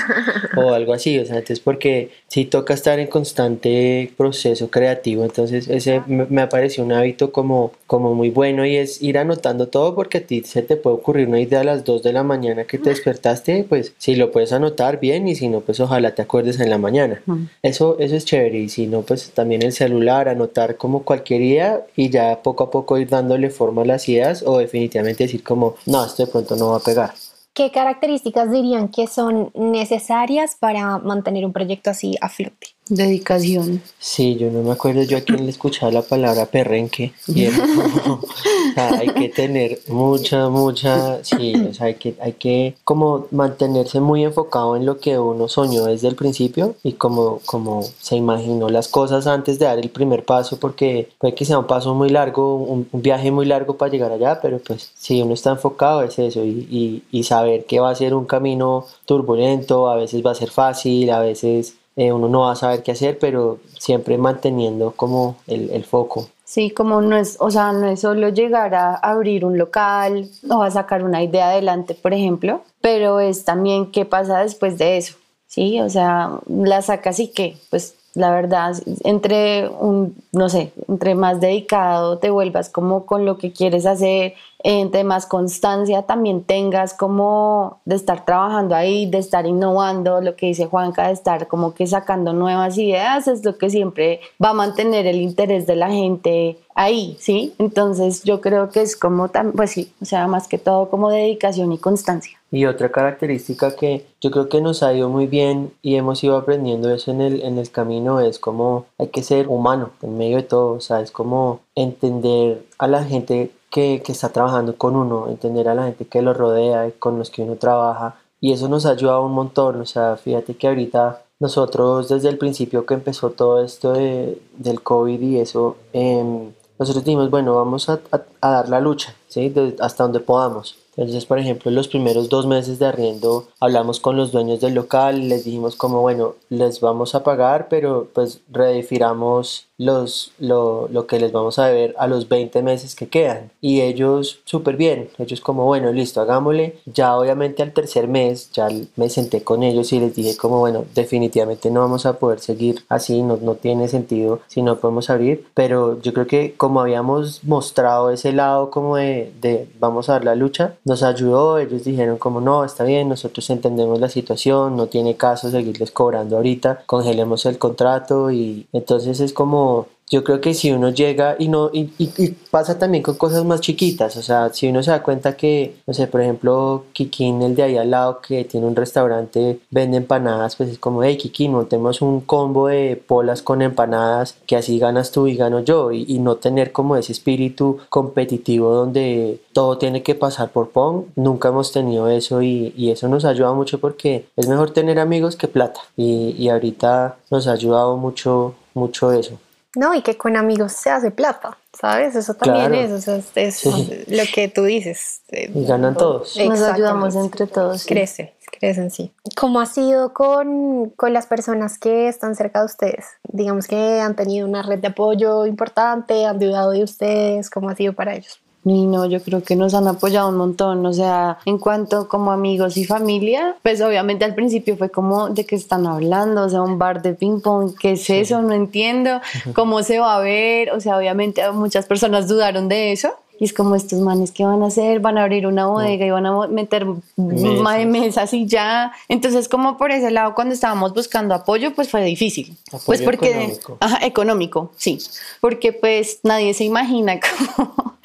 o 0.58 0.74
algo 0.74 0.94
así, 0.94 1.18
o 1.20 1.26
sea, 1.26 1.38
entonces 1.38 1.62
porque 1.62 2.12
si 2.28 2.44
toca 2.44 2.74
estar 2.74 3.00
en 3.00 3.08
constante 3.08 4.12
proceso 4.18 4.70
creativo, 4.70 5.24
entonces 5.24 5.70
ese 5.70 6.04
me, 6.06 6.26
me 6.26 6.46
pareció 6.48 6.84
un 6.84 6.92
hábito 6.92 7.32
como, 7.32 7.72
como 7.88 8.14
muy 8.14 8.30
bueno 8.30 8.66
y 8.66 8.76
es 8.76 9.02
ir 9.02 9.18
anotando 9.18 9.70
todo 9.70 9.96
porque 9.96 10.18
a 10.18 10.22
ti 10.22 10.44
se 10.44 10.62
te 10.64 10.76
puede 10.76 10.98
ocurrir 10.98 11.30
una 11.30 11.40
idea 11.40 11.62
a 11.62 11.64
las 11.64 11.86
2 11.86 12.04
de 12.04 12.12
la 12.12 12.24
mañana 12.24 12.66
que 12.66 12.78
te 12.78 12.90
despertaste, 12.90 13.66
pues 13.70 13.94
si 13.98 14.16
lo 14.16 14.34
puedes 14.34 14.52
anotar 14.52 15.00
bien 15.00 15.30
y 15.30 15.36
si 15.36 15.48
no, 15.48 15.62
pues 15.62 15.80
ojalá 15.80 16.14
te 16.14 16.24
acuerdes 16.24 16.60
en 16.60 16.70
la 16.70 16.78
mañana. 16.78 17.22
Eso, 17.62 17.98
eso 18.00 18.18
es 18.18 18.26
chévere 18.26 18.60
y 18.60 18.68
si 18.68 18.88
no, 18.88 19.04
pues 19.04 19.32
también 19.32 19.62
el 19.62 19.72
celular, 19.72 20.28
anotar 20.28 20.76
como 20.76 21.04
cualquier 21.04 21.21
quería 21.24 21.86
y 21.96 22.10
ya 22.10 22.42
poco 22.42 22.64
a 22.66 22.72
poco 22.72 22.98
ir 22.98 23.10
dándole 23.10 23.50
forma 23.50 23.82
a 23.84 23.86
las 23.86 24.08
ideas 24.10 24.44
o 24.46 24.58
definitivamente 24.58 25.24
decir 25.26 25.44
como, 25.44 25.76
no, 25.86 26.06
esto 26.06 26.26
de 26.26 26.32
pronto 26.32 26.56
no 26.56 26.70
va 26.70 26.78
a 26.78 26.80
pegar. 26.80 27.14
¿Qué 27.54 27.70
características 27.70 28.50
dirían 28.50 28.88
que 28.88 29.08
son 29.08 29.52
necesarias 29.54 30.56
para 30.58 30.98
mantener 31.00 31.46
un 31.46 31.52
proyecto 31.52 31.90
así 31.90 32.16
a 32.22 32.30
flote? 32.30 32.68
Dedicación. 32.90 33.82
Sí, 34.00 34.36
yo 34.36 34.50
no 34.50 34.64
me 34.64 34.72
acuerdo 34.72 35.04
yo 35.04 35.18
a 35.18 35.22
quién 35.22 35.46
le 35.46 35.52
escuchaba 35.52 35.92
la 35.92 36.02
palabra 36.02 36.48
perrenque. 36.48 37.14
Y 37.28 37.46
hay 38.76 39.08
que 39.10 39.30
tener 39.30 39.80
mucha, 39.88 40.50
mucha, 40.50 41.24
sí, 41.24 41.54
o 41.56 41.74
sea, 41.74 41.86
hay 41.86 41.96
que, 41.96 42.16
hay 42.20 42.34
que 42.34 42.76
como 42.84 43.28
mantenerse 43.32 44.02
muy 44.02 44.24
enfocado 44.24 44.76
en 44.76 44.86
lo 44.86 45.00
que 45.00 45.18
uno 45.20 45.48
soñó 45.48 45.86
desde 45.86 46.08
el 46.08 46.16
principio 46.16 46.76
y 46.84 46.94
como, 46.94 47.40
como 47.46 47.84
se 47.84 48.16
imaginó 48.16 48.68
las 48.68 48.88
cosas 48.88 49.28
antes 49.28 49.60
de 49.60 49.66
dar 49.66 49.80
el 49.80 49.90
primer 49.90 50.26
paso, 50.26 50.60
porque 50.60 51.08
puede 51.18 51.36
que 51.36 51.46
sea 51.46 51.60
un 51.60 51.68
paso 51.68 51.94
muy 51.94 52.10
largo, 52.10 52.56
un, 52.56 52.90
viaje 52.92 53.32
muy 53.32 53.46
largo 53.46 53.78
para 53.78 53.92
llegar 53.92 54.12
allá, 54.12 54.42
pero 54.42 54.60
pues 54.60 54.92
si 54.98 55.22
uno 55.22 55.34
está 55.34 55.52
enfocado 55.52 56.04
es 56.04 56.20
eso 56.20 56.44
y, 56.44 56.68
y, 56.70 57.04
y 57.12 57.24
saber 57.24 57.66
que 57.66 57.80
va 57.80 57.90
a 57.90 57.96
ser 57.96 58.14
un 58.16 58.26
camino 58.26 58.86
turbulento, 59.06 59.88
a 59.88 59.96
veces 59.96 60.26
va 60.26 60.32
a 60.32 60.36
ser 60.36 60.50
fácil, 60.50 61.10
a 61.10 61.20
veces 61.20 61.76
eh, 61.96 62.12
uno 62.12 62.30
no 62.30 62.42
va 62.42 62.54
a 62.54 62.56
saber 62.56 62.84
qué 62.84 62.92
hacer, 62.92 63.20
pero 63.20 63.60
siempre 63.78 64.18
manteniendo 64.18 64.92
como 64.92 65.36
el, 65.48 65.70
el, 65.72 65.84
foco. 65.84 66.28
Sí, 66.44 66.72
como 66.72 67.02
no 67.02 67.18
es, 67.18 67.38
o 67.40 67.52
sea, 67.52 67.72
no 67.72 67.88
es 67.88 68.02
solo 68.02 68.30
llegar 68.30 68.76
a 68.76 68.96
abrir 68.96 69.46
un 69.46 69.58
local 69.58 70.30
o 70.50 70.64
a 70.64 70.72
sacar 70.72 71.04
una 71.04 71.24
idea 71.24 71.50
adelante, 71.50 71.96
por 71.96 72.14
ejemplo, 72.14 72.62
pero 72.82 73.20
es 73.20 73.46
también 73.46 73.92
qué 73.92 74.06
pasa 74.06 74.40
después 74.40 74.78
de 74.78 74.98
eso. 74.98 75.16
¿sí? 75.52 75.82
O 75.82 75.90
sea, 75.90 76.40
la 76.48 76.82
sacas 76.82 77.20
y 77.20 77.28
qué, 77.28 77.58
pues 77.70 77.96
la 78.14 78.32
verdad, 78.32 78.76
entre 79.04 79.68
un, 79.68 80.16
no 80.32 80.50
sé, 80.50 80.72
entre 80.88 81.16
más 81.16 81.40
dedicado 81.40 82.18
te 82.18 82.30
vuelvas 82.30 82.70
como 82.70 83.06
con 83.06 83.26
lo 83.26 83.38
que 83.38 83.52
quieres 83.52 83.86
hacer, 83.86 84.34
entre 84.64 85.04
más 85.04 85.26
constancia 85.26 86.04
también 86.04 86.44
tengas 86.44 86.94
como 86.94 87.80
de 87.86 87.96
estar 87.96 88.26
trabajando 88.26 88.76
ahí, 88.76 89.10
de 89.10 89.18
estar 89.18 89.46
innovando, 89.46 90.22
lo 90.22 90.36
que 90.36 90.48
dice 90.48 90.68
Juanca, 90.68 91.08
de 91.08 91.14
estar 91.14 91.48
como 91.48 91.74
que 91.74 91.88
sacando 91.88 92.34
nuevas 92.34 92.78
ideas, 92.78 93.28
es 93.28 93.44
lo 93.44 93.58
que 93.58 93.70
siempre 93.70 94.20
va 94.44 94.50
a 94.50 94.54
mantener 94.54 95.08
el 95.08 95.22
interés 95.22 95.66
de 95.68 95.76
la 95.76 95.90
gente 95.90 96.58
ahí, 96.76 97.18
¿sí? 97.20 97.54
Entonces 97.58 98.24
yo 98.24 98.42
creo 98.42 98.70
que 98.70 98.82
es 98.82 98.96
como, 98.96 99.30
pues 99.56 99.72
sí, 99.72 99.94
o 100.02 100.06
sea, 100.06 100.28
más 100.28 100.48
que 100.48 100.58
todo 100.58 100.90
como 100.90 101.10
dedicación 101.10 101.72
y 101.72 101.78
constancia. 101.78 102.38
Y 102.52 102.66
otra 102.66 102.92
característica 102.92 103.76
que 103.76 104.06
yo 104.20 104.30
creo 104.30 104.50
que 104.50 104.62
nos 104.62 104.84
ha 104.84 104.94
ido 104.94 105.10
muy 105.10 105.28
bien 105.28 105.72
y 105.82 105.96
hemos 105.96 106.24
ido 106.24 106.38
aprendiendo 106.38 106.94
eso 106.94 107.12
en 107.12 107.22
el, 107.22 107.42
en 107.42 107.58
el 107.58 107.72
camino 107.72 108.20
es 108.20 108.40
como 108.40 108.86
hay 108.98 109.08
que 109.08 109.24
ser 109.24 109.48
humano 109.48 109.92
en 110.02 110.18
medio 110.18 110.38
de 110.38 110.44
todo, 110.44 110.74
o 110.74 110.82
sea, 110.82 111.02
es 111.02 111.12
como 111.12 111.62
entender 111.76 112.66
a 112.78 112.88
la 112.88 113.04
gente 113.04 113.52
que, 113.72 114.04
está 114.08 114.30
trabajando 114.30 114.78
con 114.78 114.96
uno, 114.96 115.30
entender 115.30 115.68
a 115.70 115.74
la 115.74 115.86
gente 115.86 116.06
que 116.06 116.22
lo 116.22 116.34
rodea 116.34 116.88
y 116.88 116.92
con 116.92 117.18
los 117.18 117.32
que 117.32 117.42
uno 117.42 117.56
trabaja 117.56 118.18
y 118.40 118.52
eso 118.52 118.68
nos 118.68 118.86
ha 118.86 118.92
ayudado 118.92 119.26
un 119.26 119.34
montón, 119.34 119.82
o 119.82 119.86
sea, 119.86 120.18
fíjate 120.18 120.56
que 120.56 120.68
ahorita 120.68 121.24
nosotros 121.40 122.10
desde 122.10 122.30
el 122.30 122.38
principio 122.38 122.86
que 122.86 122.96
empezó 122.96 123.32
todo 123.32 123.64
esto 123.64 123.94
de, 123.94 124.40
del 124.58 124.82
COVID 124.82 125.20
y 125.22 125.40
eso, 125.40 125.78
eh, 125.94 126.52
nosotros 126.78 127.06
dijimos, 127.06 127.30
bueno, 127.30 127.56
vamos 127.56 127.90
a, 127.90 128.00
a, 128.42 128.52
dar 128.52 128.70
la 128.70 128.80
lucha, 128.80 129.16
¿sí? 129.28 129.54
hasta 129.80 130.04
donde 130.04 130.20
podamos. 130.20 130.76
Entonces, 130.98 131.26
por 131.26 131.40
ejemplo, 131.40 131.72
los 131.72 131.88
primeros 131.88 132.30
dos 132.30 132.46
meses 132.46 132.80
de 132.80 132.86
arriendo 132.86 133.48
hablamos 133.60 134.00
con 134.00 134.18
los 134.18 134.32
dueños 134.32 134.60
del 134.60 134.74
local, 134.74 135.30
les 135.30 135.46
dijimos 135.46 135.76
como, 135.76 136.02
bueno, 136.02 136.36
les 136.50 136.82
vamos 136.82 137.16
a 137.16 137.24
pagar, 137.24 137.68
pero 137.70 138.10
pues 138.14 138.42
redefiramos 138.52 139.68
los, 139.78 140.32
lo, 140.38 140.88
lo, 140.90 141.08
que 141.08 141.20
les 141.20 141.32
vamos 141.32 141.58
a 141.58 141.66
deber 141.66 141.96
a 141.98 142.06
los 142.06 142.30
20 142.30 142.62
meses 142.62 142.96
que 142.96 143.08
quedan. 143.08 143.52
Y 143.62 143.82
ellos 143.82 144.42
súper 144.46 144.78
bien, 144.78 145.10
ellos 145.18 145.42
como, 145.42 145.66
bueno, 145.66 145.92
listo, 145.92 146.22
hagámosle. 146.22 146.78
Ya 146.86 147.18
obviamente 147.18 147.64
al 147.64 147.74
tercer 147.74 148.08
mes, 148.08 148.52
ya 148.52 148.70
me 148.96 149.10
senté 149.10 149.44
con 149.44 149.64
ellos 149.64 149.92
y 149.92 150.00
les 150.00 150.16
dije 150.16 150.38
como, 150.38 150.60
bueno, 150.60 150.86
definitivamente 150.94 151.72
no 151.72 151.80
vamos 151.80 152.06
a 152.06 152.20
poder 152.20 152.40
seguir 152.40 152.84
así, 152.90 153.24
no, 153.24 153.40
no 153.42 153.56
tiene 153.56 153.88
sentido 153.88 154.42
si 154.48 154.62
no 154.62 154.78
podemos 154.78 155.10
abrir. 155.10 155.48
Pero 155.56 156.00
yo 156.02 156.14
creo 156.14 156.28
que 156.28 156.54
como 156.56 156.82
habíamos 156.82 157.44
mostrado 157.44 158.12
ese 158.12 158.34
lado 158.34 158.70
como 158.70 158.98
de, 158.98 159.34
de 159.42 159.68
vamos 159.80 160.10
a 160.10 160.14
dar 160.14 160.26
la 160.26 160.36
lucha, 160.36 160.76
nos 160.84 161.04
ayudó, 161.04 161.60
ellos 161.60 161.84
dijeron 161.84 162.18
como 162.18 162.42
no, 162.42 162.64
está 162.64 162.84
bien, 162.84 163.10
nosotros 163.10 163.50
entendemos 163.50 164.00
la 164.00 164.10
situación, 164.10 164.76
no 164.76 164.88
tiene 164.88 165.16
caso 165.16 165.50
seguirles 165.52 165.92
cobrando 165.92 166.38
ahorita, 166.38 166.84
congelemos 166.86 167.46
el 167.46 167.58
contrato 167.58 168.32
y 168.32 168.68
entonces 168.74 169.20
es 169.20 169.34
como 169.34 169.88
yo 170.12 170.26
creo 170.26 170.42
que 170.42 170.54
si 170.54 170.72
uno 170.72 170.90
llega 170.90 171.38
y 171.40 171.48
no 171.48 171.70
y, 171.72 171.90
y, 171.98 172.32
pasa 172.52 172.78
también 172.78 173.02
con 173.02 173.16
cosas 173.16 173.46
más 173.46 173.62
chiquitas, 173.62 174.18
o 174.18 174.22
sea, 174.22 174.50
si 174.54 174.68
uno 174.68 174.84
se 174.84 174.92
da 174.92 175.02
cuenta 175.02 175.38
que, 175.38 175.78
no 175.88 175.94
sé, 175.94 176.06
por 176.08 176.20
ejemplo, 176.20 176.84
Kikín, 176.92 177.42
el 177.42 177.56
de 177.56 177.64
ahí 177.64 177.78
al 177.78 177.92
lado 177.92 178.20
que 178.20 178.44
tiene 178.44 178.68
un 178.68 178.76
restaurante, 178.76 179.62
vende 179.70 179.96
empanadas, 179.98 180.58
pues 180.58 180.70
es 180.70 180.80
como, 180.80 181.02
hey, 181.02 181.18
Kikín, 181.18 181.54
montemos 181.54 182.02
un 182.02 182.20
combo 182.20 182.68
de 182.68 183.02
polas 183.08 183.42
con 183.42 183.62
empanadas, 183.62 184.36
que 184.46 184.58
así 184.58 184.80
ganas 184.80 185.12
tú 185.12 185.28
y 185.28 185.38
gano 185.38 185.62
yo, 185.62 185.94
y, 185.94 186.04
y 186.06 186.20
no 186.20 186.36
tener 186.36 186.74
como 186.74 186.98
ese 186.98 187.14
espíritu 187.14 187.78
competitivo 187.88 188.74
donde 188.74 189.40
todo 189.54 189.78
tiene 189.78 190.04
que 190.04 190.16
pasar 190.16 190.52
por 190.52 190.72
Pong, 190.72 191.06
nunca 191.16 191.50
hemos 191.50 191.72
tenido 191.72 192.10
eso 192.10 192.42
y, 192.42 192.74
y 192.76 192.92
eso 192.92 193.08
nos 193.08 193.24
ayuda 193.24 193.54
mucho 193.54 193.80
porque 193.80 194.26
es 194.36 194.50
mejor 194.50 194.72
tener 194.72 195.00
amigos 195.00 195.38
que 195.38 195.48
plata, 195.48 195.80
y, 195.96 196.36
y 196.38 196.50
ahorita 196.50 197.16
nos 197.30 197.48
ha 197.48 197.54
ayudado 197.54 197.96
mucho, 197.96 198.56
mucho 198.74 199.14
eso. 199.14 199.40
No, 199.76 199.96
y 199.96 200.02
que 200.02 200.18
con 200.18 200.36
amigos 200.36 200.74
se 200.74 200.90
hace 200.90 201.12
plata, 201.12 201.58
¿sabes? 201.72 202.16
Eso 202.16 202.34
también 202.34 202.74
es, 202.74 203.08
es, 203.36 203.66
lo 204.08 204.24
que 204.34 204.50
tú 204.50 204.66
dices. 204.66 205.22
Y 205.32 205.66
ganan 205.66 205.96
todos. 205.96 206.38
Nos 206.38 206.62
ayudamos 206.62 207.16
entre 207.16 207.48
todos. 207.48 207.86
Crece, 207.86 208.36
crece 208.60 208.82
en 208.82 208.92
sí. 208.92 209.14
¿Cómo 209.38 209.62
ha 209.62 209.66
sido 209.66 210.14
con, 210.14 210.90
con 210.90 211.14
las 211.14 211.26
personas 211.26 211.80
que 211.80 212.10
están 212.10 212.36
cerca 212.36 212.60
de 212.60 212.66
ustedes? 212.66 213.06
Digamos 213.24 213.68
que 213.68 214.02
han 214.02 214.18
tenido 214.18 214.46
una 214.46 214.62
red 214.62 214.80
de 214.80 214.90
apoyo 214.90 215.46
importante, 215.46 216.26
han 216.26 216.38
dudado 216.38 216.72
de 216.72 216.84
ustedes, 216.84 217.50
¿cómo 217.50 217.70
ha 217.70 217.76
sido 217.76 217.94
para 217.94 218.14
ellos? 218.14 218.41
Y 218.64 218.86
no, 218.86 219.08
yo 219.08 219.22
creo 219.24 219.42
que 219.42 219.56
nos 219.56 219.74
han 219.74 219.88
apoyado 219.88 220.30
un 220.30 220.38
montón, 220.38 220.86
o 220.86 220.94
sea, 220.94 221.40
en 221.46 221.58
cuanto 221.58 222.08
como 222.08 222.32
amigos 222.32 222.78
y 222.78 222.86
familia, 222.86 223.56
pues 223.64 223.82
obviamente 223.82 224.24
al 224.24 224.36
principio 224.36 224.78
fue 224.78 224.92
como 224.92 225.30
de 225.30 225.46
qué 225.48 225.56
están 225.56 225.88
hablando, 225.88 226.44
o 226.44 226.50
sea, 226.50 226.62
un 226.62 226.78
bar 226.78 227.02
de 227.02 227.14
ping 227.14 227.42
pong, 227.42 227.74
¿qué 227.80 227.94
es 227.94 228.08
eso? 228.12 228.42
No 228.44 228.54
entiendo, 228.54 229.20
¿cómo 229.54 229.82
se 229.82 229.98
va 229.98 230.16
a 230.16 230.20
ver? 230.20 230.72
O 230.72 230.80
sea, 230.80 230.98
obviamente 230.98 231.42
muchas 231.52 231.88
personas 231.88 232.28
dudaron 232.28 232.70
de 232.70 232.92
eso. 232.92 233.10
Y 233.42 233.46
es 233.46 233.54
como 233.54 233.76
estos 233.76 234.00
manes 234.02 234.32
que 234.32 234.46
van 234.46 234.62
a 234.62 234.68
hacer, 234.68 235.00
van 235.00 235.18
a 235.18 235.24
abrir 235.24 235.48
una 235.48 235.66
bodega 235.66 236.06
y 236.06 236.12
van 236.12 236.28
a 236.28 236.46
meter 236.46 236.86
mesas. 237.16 237.88
mesas 237.88 238.34
y 238.36 238.46
ya. 238.46 238.92
Entonces, 239.08 239.50
como 239.50 239.80
por 239.80 239.90
ese 239.90 240.12
lado, 240.12 240.36
cuando 240.36 240.54
estábamos 240.54 240.94
buscando 240.94 241.34
apoyo, 241.34 241.74
pues 241.74 241.90
fue 241.90 242.04
difícil. 242.04 242.56
Apoyo 242.68 242.84
pues 242.86 243.02
porque, 243.02 243.32
económico. 243.32 243.78
Ajá, 243.80 244.06
económico, 244.06 244.72
sí. 244.78 245.00
Porque 245.40 245.74
pues 245.74 246.20
nadie 246.22 246.54
se 246.54 246.66
imagina 246.66 247.20
cómo 247.58 247.96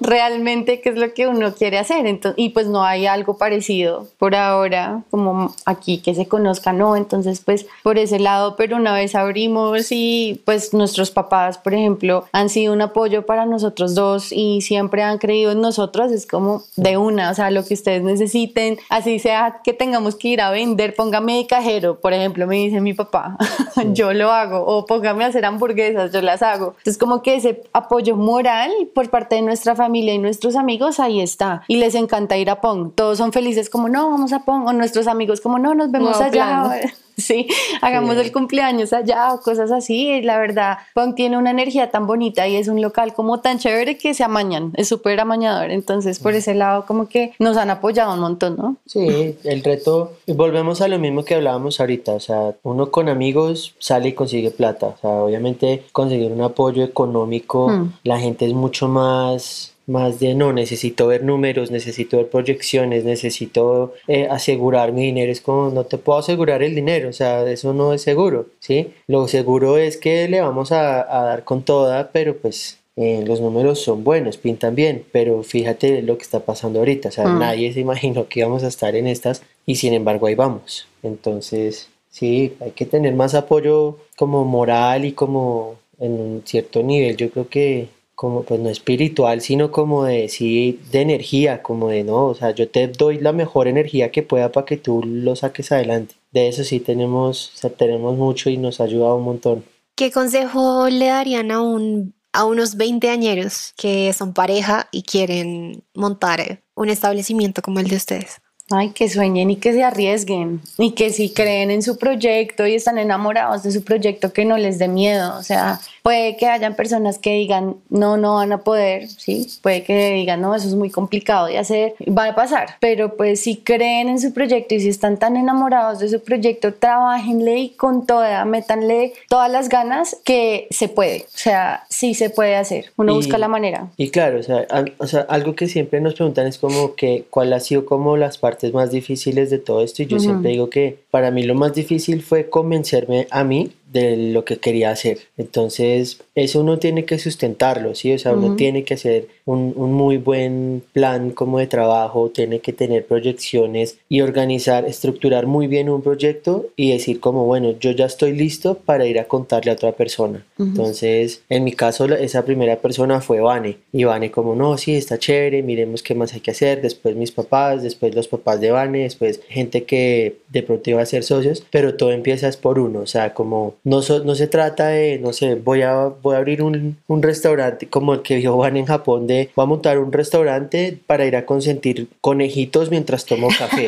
realmente 0.00 0.82
qué 0.82 0.90
es 0.90 0.96
lo 0.96 1.14
que 1.14 1.26
uno 1.26 1.54
quiere 1.54 1.78
hacer. 1.78 2.04
Entonces, 2.04 2.38
y 2.38 2.50
pues 2.50 2.66
no 2.66 2.84
hay 2.84 3.06
algo 3.06 3.38
parecido 3.38 4.08
por 4.18 4.34
ahora, 4.34 5.04
como 5.10 5.54
aquí 5.64 6.02
que 6.02 6.14
se 6.14 6.28
conozca, 6.28 6.74
no. 6.74 6.96
Entonces, 6.96 7.40
pues 7.40 7.64
por 7.82 7.96
ese 7.96 8.18
lado, 8.18 8.56
pero 8.56 8.76
una 8.76 8.92
vez 8.92 9.14
abrimos 9.14 9.86
y 9.90 10.42
pues 10.44 10.74
nuestros 10.74 11.10
papás, 11.10 11.56
por 11.56 11.72
ejemplo, 11.72 12.26
han 12.32 12.50
sido 12.50 12.74
un 12.74 12.82
apoyo 12.82 13.24
para 13.24 13.46
nosotros 13.46 13.94
dos 13.94 14.32
y 14.32 14.60
siempre 14.60 14.81
han 15.02 15.18
creído 15.18 15.52
en 15.52 15.60
nosotros, 15.60 16.12
es 16.12 16.26
como 16.26 16.62
de 16.76 16.96
una, 16.96 17.30
o 17.30 17.34
sea, 17.34 17.50
lo 17.50 17.64
que 17.64 17.74
ustedes 17.74 18.02
necesiten, 18.02 18.78
así 18.88 19.18
sea 19.18 19.60
que 19.64 19.72
tengamos 19.72 20.16
que 20.16 20.28
ir 20.28 20.40
a 20.40 20.50
vender, 20.50 20.94
póngame 20.94 21.36
de 21.38 21.46
cajero, 21.46 22.00
por 22.00 22.12
ejemplo, 22.12 22.46
me 22.46 22.56
dice 22.56 22.80
mi 22.80 22.94
papá, 22.94 23.36
yo 23.92 24.12
lo 24.12 24.30
hago, 24.32 24.64
o 24.64 24.86
póngame 24.86 25.24
a 25.24 25.28
hacer 25.28 25.44
hamburguesas, 25.44 26.12
yo 26.12 26.22
las 26.22 26.42
hago. 26.42 26.74
Entonces, 26.78 26.98
como 26.98 27.22
que 27.22 27.36
ese 27.36 27.62
apoyo 27.72 28.16
moral 28.16 28.70
por 28.94 29.10
parte 29.10 29.36
de 29.36 29.42
nuestra 29.42 29.74
familia 29.74 30.14
y 30.14 30.18
nuestros 30.18 30.56
amigos, 30.56 31.00
ahí 31.00 31.20
está. 31.20 31.62
Y 31.68 31.76
les 31.76 31.94
encanta 31.94 32.36
ir 32.36 32.50
a 32.50 32.60
Pong. 32.60 32.92
Todos 32.94 33.18
son 33.18 33.32
felices 33.32 33.70
como, 33.70 33.88
no, 33.88 34.10
vamos 34.10 34.32
a 34.32 34.44
Pong. 34.44 34.66
O 34.66 34.72
nuestros 34.72 35.06
amigos 35.06 35.40
como, 35.40 35.58
no, 35.58 35.74
nos 35.74 35.90
vemos 35.90 36.18
Nuevo 36.18 36.24
allá. 36.24 36.30
plan. 36.30 36.92
Sí, 37.22 37.46
hagamos 37.80 38.16
Sí. 38.16 38.20
el 38.22 38.32
cumpleaños 38.32 38.92
allá 38.92 39.32
o 39.34 39.40
cosas 39.40 39.70
así. 39.70 40.20
La 40.22 40.38
verdad, 40.38 40.78
Pong 40.94 41.14
tiene 41.14 41.38
una 41.38 41.50
energía 41.50 41.90
tan 41.90 42.06
bonita 42.06 42.46
y 42.48 42.56
es 42.56 42.68
un 42.68 42.80
local 42.82 43.14
como 43.14 43.40
tan 43.40 43.58
chévere 43.58 43.96
que 43.96 44.12
se 44.14 44.24
amañan. 44.24 44.72
Es 44.76 44.88
súper 44.88 45.18
amañador. 45.20 45.70
Entonces, 45.70 46.18
por 46.18 46.34
ese 46.34 46.54
lado, 46.54 46.84
como 46.86 47.08
que 47.08 47.32
nos 47.38 47.56
han 47.56 47.70
apoyado 47.70 48.12
un 48.14 48.20
montón, 48.20 48.56
¿no? 48.56 48.76
Sí, 48.86 49.36
el 49.44 49.62
reto, 49.62 50.12
volvemos 50.26 50.80
a 50.80 50.88
lo 50.88 50.98
mismo 50.98 51.24
que 51.24 51.34
hablábamos 51.34 51.80
ahorita, 51.80 52.12
o 52.12 52.20
sea, 52.20 52.54
uno 52.62 52.90
con 52.90 53.08
amigos 53.08 53.74
sale 53.78 54.08
y 54.10 54.12
consigue 54.12 54.50
plata, 54.50 54.86
o 54.88 54.96
sea, 55.00 55.10
obviamente 55.10 55.84
conseguir 55.92 56.32
un 56.32 56.42
apoyo 56.42 56.84
económico, 56.84 57.68
Mm. 57.68 57.92
la 58.04 58.18
gente 58.18 58.46
es 58.46 58.52
mucho 58.54 58.88
más 58.88 59.71
más 59.86 60.20
de 60.20 60.34
no, 60.34 60.52
necesito 60.52 61.06
ver 61.08 61.24
números, 61.24 61.70
necesito 61.70 62.16
ver 62.18 62.28
proyecciones, 62.28 63.04
necesito 63.04 63.94
eh, 64.08 64.28
asegurar 64.30 64.92
mi 64.92 65.02
dinero, 65.02 65.32
es 65.32 65.40
como 65.40 65.70
no 65.70 65.84
te 65.84 65.98
puedo 65.98 66.18
asegurar 66.18 66.62
el 66.62 66.74
dinero, 66.74 67.08
o 67.08 67.12
sea, 67.12 67.48
eso 67.50 67.72
no 67.74 67.92
es 67.92 68.02
seguro, 68.02 68.46
¿sí? 68.60 68.92
Lo 69.06 69.26
seguro 69.28 69.78
es 69.78 69.96
que 69.96 70.28
le 70.28 70.40
vamos 70.40 70.72
a, 70.72 71.00
a 71.00 71.24
dar 71.24 71.44
con 71.44 71.62
toda, 71.62 72.10
pero 72.12 72.36
pues 72.36 72.78
eh, 72.96 73.24
los 73.26 73.40
números 73.40 73.80
son 73.80 74.04
buenos, 74.04 74.36
pintan 74.36 74.74
bien, 74.74 75.04
pero 75.12 75.42
fíjate 75.42 76.02
lo 76.02 76.16
que 76.16 76.22
está 76.24 76.40
pasando 76.40 76.78
ahorita, 76.80 77.08
o 77.08 77.12
sea, 77.12 77.26
Mm. 77.26 77.38
nadie 77.38 77.72
se 77.72 77.80
imaginó 77.80 78.28
que 78.28 78.40
íbamos 78.40 78.62
a 78.64 78.68
estar 78.68 78.94
en 78.94 79.06
estas 79.06 79.42
y 79.66 79.76
sin 79.76 79.94
embargo 79.94 80.26
ahí 80.26 80.34
vamos. 80.34 80.86
Entonces, 81.02 81.88
sí, 82.10 82.52
hay 82.60 82.72
que 82.72 82.84
tener 82.86 83.14
más 83.14 83.34
apoyo 83.34 83.96
como 84.16 84.44
moral 84.44 85.04
y 85.04 85.12
como 85.12 85.76
en 85.98 86.12
un 86.12 86.42
cierto 86.44 86.82
nivel, 86.82 87.16
yo 87.16 87.30
creo 87.30 87.48
que 87.48 87.88
como 88.22 88.44
pues 88.44 88.60
no 88.60 88.68
espiritual, 88.68 89.40
sino 89.40 89.72
como 89.72 90.04
de 90.04 90.28
sí, 90.28 90.78
de 90.92 91.00
energía, 91.00 91.60
como 91.60 91.88
de 91.88 92.04
no, 92.04 92.26
o 92.26 92.36
sea, 92.36 92.52
yo 92.52 92.68
te 92.68 92.86
doy 92.86 93.18
la 93.18 93.32
mejor 93.32 93.66
energía 93.66 94.12
que 94.12 94.22
pueda 94.22 94.52
para 94.52 94.64
que 94.64 94.76
tú 94.76 95.02
lo 95.04 95.34
saques 95.34 95.72
adelante. 95.72 96.14
De 96.30 96.46
eso 96.46 96.62
sí 96.62 96.78
tenemos, 96.78 97.50
o 97.52 97.58
sea, 97.58 97.70
tenemos 97.70 98.16
mucho 98.16 98.48
y 98.48 98.58
nos 98.58 98.80
ha 98.80 98.84
ayudado 98.84 99.16
un 99.16 99.24
montón. 99.24 99.64
¿Qué 99.96 100.12
consejo 100.12 100.88
le 100.88 101.06
darían 101.06 101.50
a, 101.50 101.62
un, 101.62 102.14
a 102.32 102.44
unos 102.44 102.76
20 102.76 103.10
añeros 103.10 103.74
que 103.76 104.12
son 104.12 104.34
pareja 104.34 104.86
y 104.92 105.02
quieren 105.02 105.82
montar 105.92 106.62
un 106.76 106.90
establecimiento 106.90 107.60
como 107.60 107.80
el 107.80 107.88
de 107.88 107.96
ustedes? 107.96 108.40
Ay, 108.72 108.90
que 108.90 109.08
sueñen 109.08 109.50
y 109.50 109.56
que 109.56 109.72
se 109.72 109.84
arriesguen 109.84 110.60
y 110.78 110.92
que 110.92 111.10
si 111.10 111.30
creen 111.30 111.70
en 111.70 111.82
su 111.82 111.98
proyecto 111.98 112.66
y 112.66 112.74
están 112.74 112.98
enamorados 112.98 113.62
de 113.62 113.70
su 113.70 113.84
proyecto, 113.84 114.32
que 114.32 114.44
no 114.44 114.56
les 114.56 114.78
dé 114.78 114.88
miedo. 114.88 115.36
O 115.36 115.42
sea, 115.42 115.80
puede 116.02 116.36
que 116.36 116.46
hayan 116.46 116.74
personas 116.74 117.18
que 117.18 117.32
digan, 117.32 117.76
no, 117.88 118.16
no 118.16 118.34
van 118.34 118.52
a 118.52 118.58
poder, 118.58 119.08
¿sí? 119.08 119.48
Puede 119.62 119.82
que 119.82 120.12
digan, 120.12 120.40
no, 120.40 120.54
eso 120.54 120.68
es 120.68 120.74
muy 120.74 120.90
complicado 120.90 121.46
de 121.46 121.58
hacer, 121.58 121.94
va 122.06 122.26
a 122.26 122.34
pasar. 122.34 122.76
Pero 122.80 123.16
pues 123.16 123.40
si 123.40 123.56
creen 123.56 124.08
en 124.08 124.20
su 124.20 124.32
proyecto 124.32 124.74
y 124.74 124.80
si 124.80 124.88
están 124.88 125.18
tan 125.18 125.36
enamorados 125.36 125.98
de 125.98 126.08
su 126.08 126.22
proyecto, 126.22 126.74
trabajenle 126.74 127.58
y 127.58 127.68
con 127.70 128.06
toda, 128.06 128.44
métanle 128.44 129.12
todas 129.28 129.50
las 129.50 129.68
ganas 129.68 130.16
que 130.24 130.66
se 130.70 130.88
puede. 130.88 131.26
O 131.26 131.38
sea, 131.38 131.84
sí 131.88 132.14
se 132.14 132.30
puede 132.30 132.56
hacer. 132.56 132.92
Uno 132.96 133.14
busca 133.14 133.38
la 133.38 133.48
manera. 133.48 133.88
Y 133.96 134.10
claro, 134.10 134.40
o 134.40 134.42
sea, 134.42 134.66
o 134.98 135.06
sea, 135.06 135.20
algo 135.28 135.54
que 135.54 135.68
siempre 135.68 136.00
nos 136.00 136.14
preguntan 136.14 136.46
es 136.46 136.58
como 136.58 136.94
que, 136.94 137.24
¿cuál 137.30 137.52
ha 137.52 137.60
sido 137.60 137.84
como 137.84 138.16
las 138.16 138.38
partes 138.38 138.61
más 138.70 138.90
difíciles 138.90 139.50
de 139.50 139.58
todo 139.58 139.82
esto 139.82 140.02
y 140.02 140.06
yo 140.06 140.20
siempre 140.20 140.50
digo 140.50 140.70
que 140.70 140.98
para 141.10 141.30
mí 141.30 141.42
lo 141.42 141.54
más 141.54 141.74
difícil 141.74 142.22
fue 142.22 142.48
convencerme 142.48 143.26
a 143.30 143.42
mí 143.42 143.72
de 143.92 144.16
lo 144.16 144.44
que 144.44 144.58
quería 144.58 144.90
hacer. 144.90 145.18
Entonces, 145.36 146.20
eso 146.34 146.60
uno 146.60 146.78
tiene 146.78 147.04
que 147.04 147.18
sustentarlo, 147.18 147.94
¿sí? 147.94 148.12
O 148.12 148.18
sea, 148.18 148.32
uno 148.32 148.56
tiene 148.56 148.84
que 148.84 148.94
hacer 148.94 149.28
un, 149.44 149.72
un, 149.76 149.92
muy 149.92 150.18
buen 150.18 150.82
plan 150.92 151.30
como 151.30 151.58
de 151.58 151.66
trabajo, 151.66 152.30
tiene 152.30 152.60
que 152.60 152.72
tener 152.72 153.06
proyecciones 153.06 153.98
y 154.08 154.20
organizar, 154.20 154.84
estructurar 154.84 155.46
muy 155.46 155.66
bien 155.66 155.88
un 155.88 156.02
proyecto 156.02 156.66
y 156.76 156.92
decir 156.92 157.20
como, 157.20 157.44
bueno, 157.44 157.74
yo 157.78 157.90
ya 157.90 158.06
estoy 158.06 158.32
listo 158.32 158.74
para 158.74 159.06
ir 159.06 159.18
a 159.18 159.24
contarle 159.24 159.72
a 159.72 159.74
otra 159.74 159.92
persona. 159.92 160.44
Entonces, 160.58 161.42
en 161.48 161.64
mi 161.64 161.72
caso, 161.72 162.04
esa 162.06 162.44
primera 162.44 162.76
persona 162.76 163.20
fue 163.20 163.40
Vane. 163.40 163.78
Y 163.92 164.04
Vane 164.04 164.30
como, 164.30 164.54
no, 164.54 164.78
sí, 164.78 164.94
está 164.94 165.18
chévere, 165.18 165.62
miremos 165.62 166.02
qué 166.02 166.14
más 166.14 166.32
hay 166.34 166.40
que 166.40 166.52
hacer. 166.52 166.80
Después 166.80 167.16
mis 167.16 167.32
papás, 167.32 167.82
después 167.82 168.14
los 168.14 168.28
papás 168.28 168.60
de 168.60 168.70
Vane, 168.70 169.00
después 169.00 169.40
gente 169.48 169.84
que 169.84 170.36
de 170.48 170.62
pronto 170.62 170.90
iba 170.90 171.02
a 171.02 171.06
ser 171.06 171.24
socios, 171.24 171.64
pero 171.70 171.96
todo 171.96 172.12
empieza 172.12 172.42
por 172.60 172.78
uno, 172.78 173.00
o 173.00 173.06
sea, 173.06 173.34
como 173.34 173.74
no, 173.84 174.00
no 174.24 174.34
se 174.34 174.46
trata 174.46 174.88
de, 174.88 175.18
no 175.18 175.32
sé, 175.32 175.56
voy 175.56 175.82
a, 175.82 176.06
voy 176.22 176.36
a 176.36 176.38
abrir 176.38 176.62
un, 176.62 176.96
un 177.08 177.22
restaurante 177.22 177.88
como 177.88 178.14
el 178.14 178.22
que 178.22 178.36
vio 178.36 178.54
Juan 178.54 178.76
en 178.76 178.86
Japón, 178.86 179.26
de 179.26 179.50
voy 179.56 179.64
a 179.64 179.66
montar 179.66 179.98
un 179.98 180.12
restaurante 180.12 180.98
para 181.06 181.26
ir 181.26 181.36
a 181.36 181.46
consentir 181.46 182.08
conejitos 182.20 182.90
mientras 182.90 183.24
tomo 183.24 183.48
café. 183.48 183.86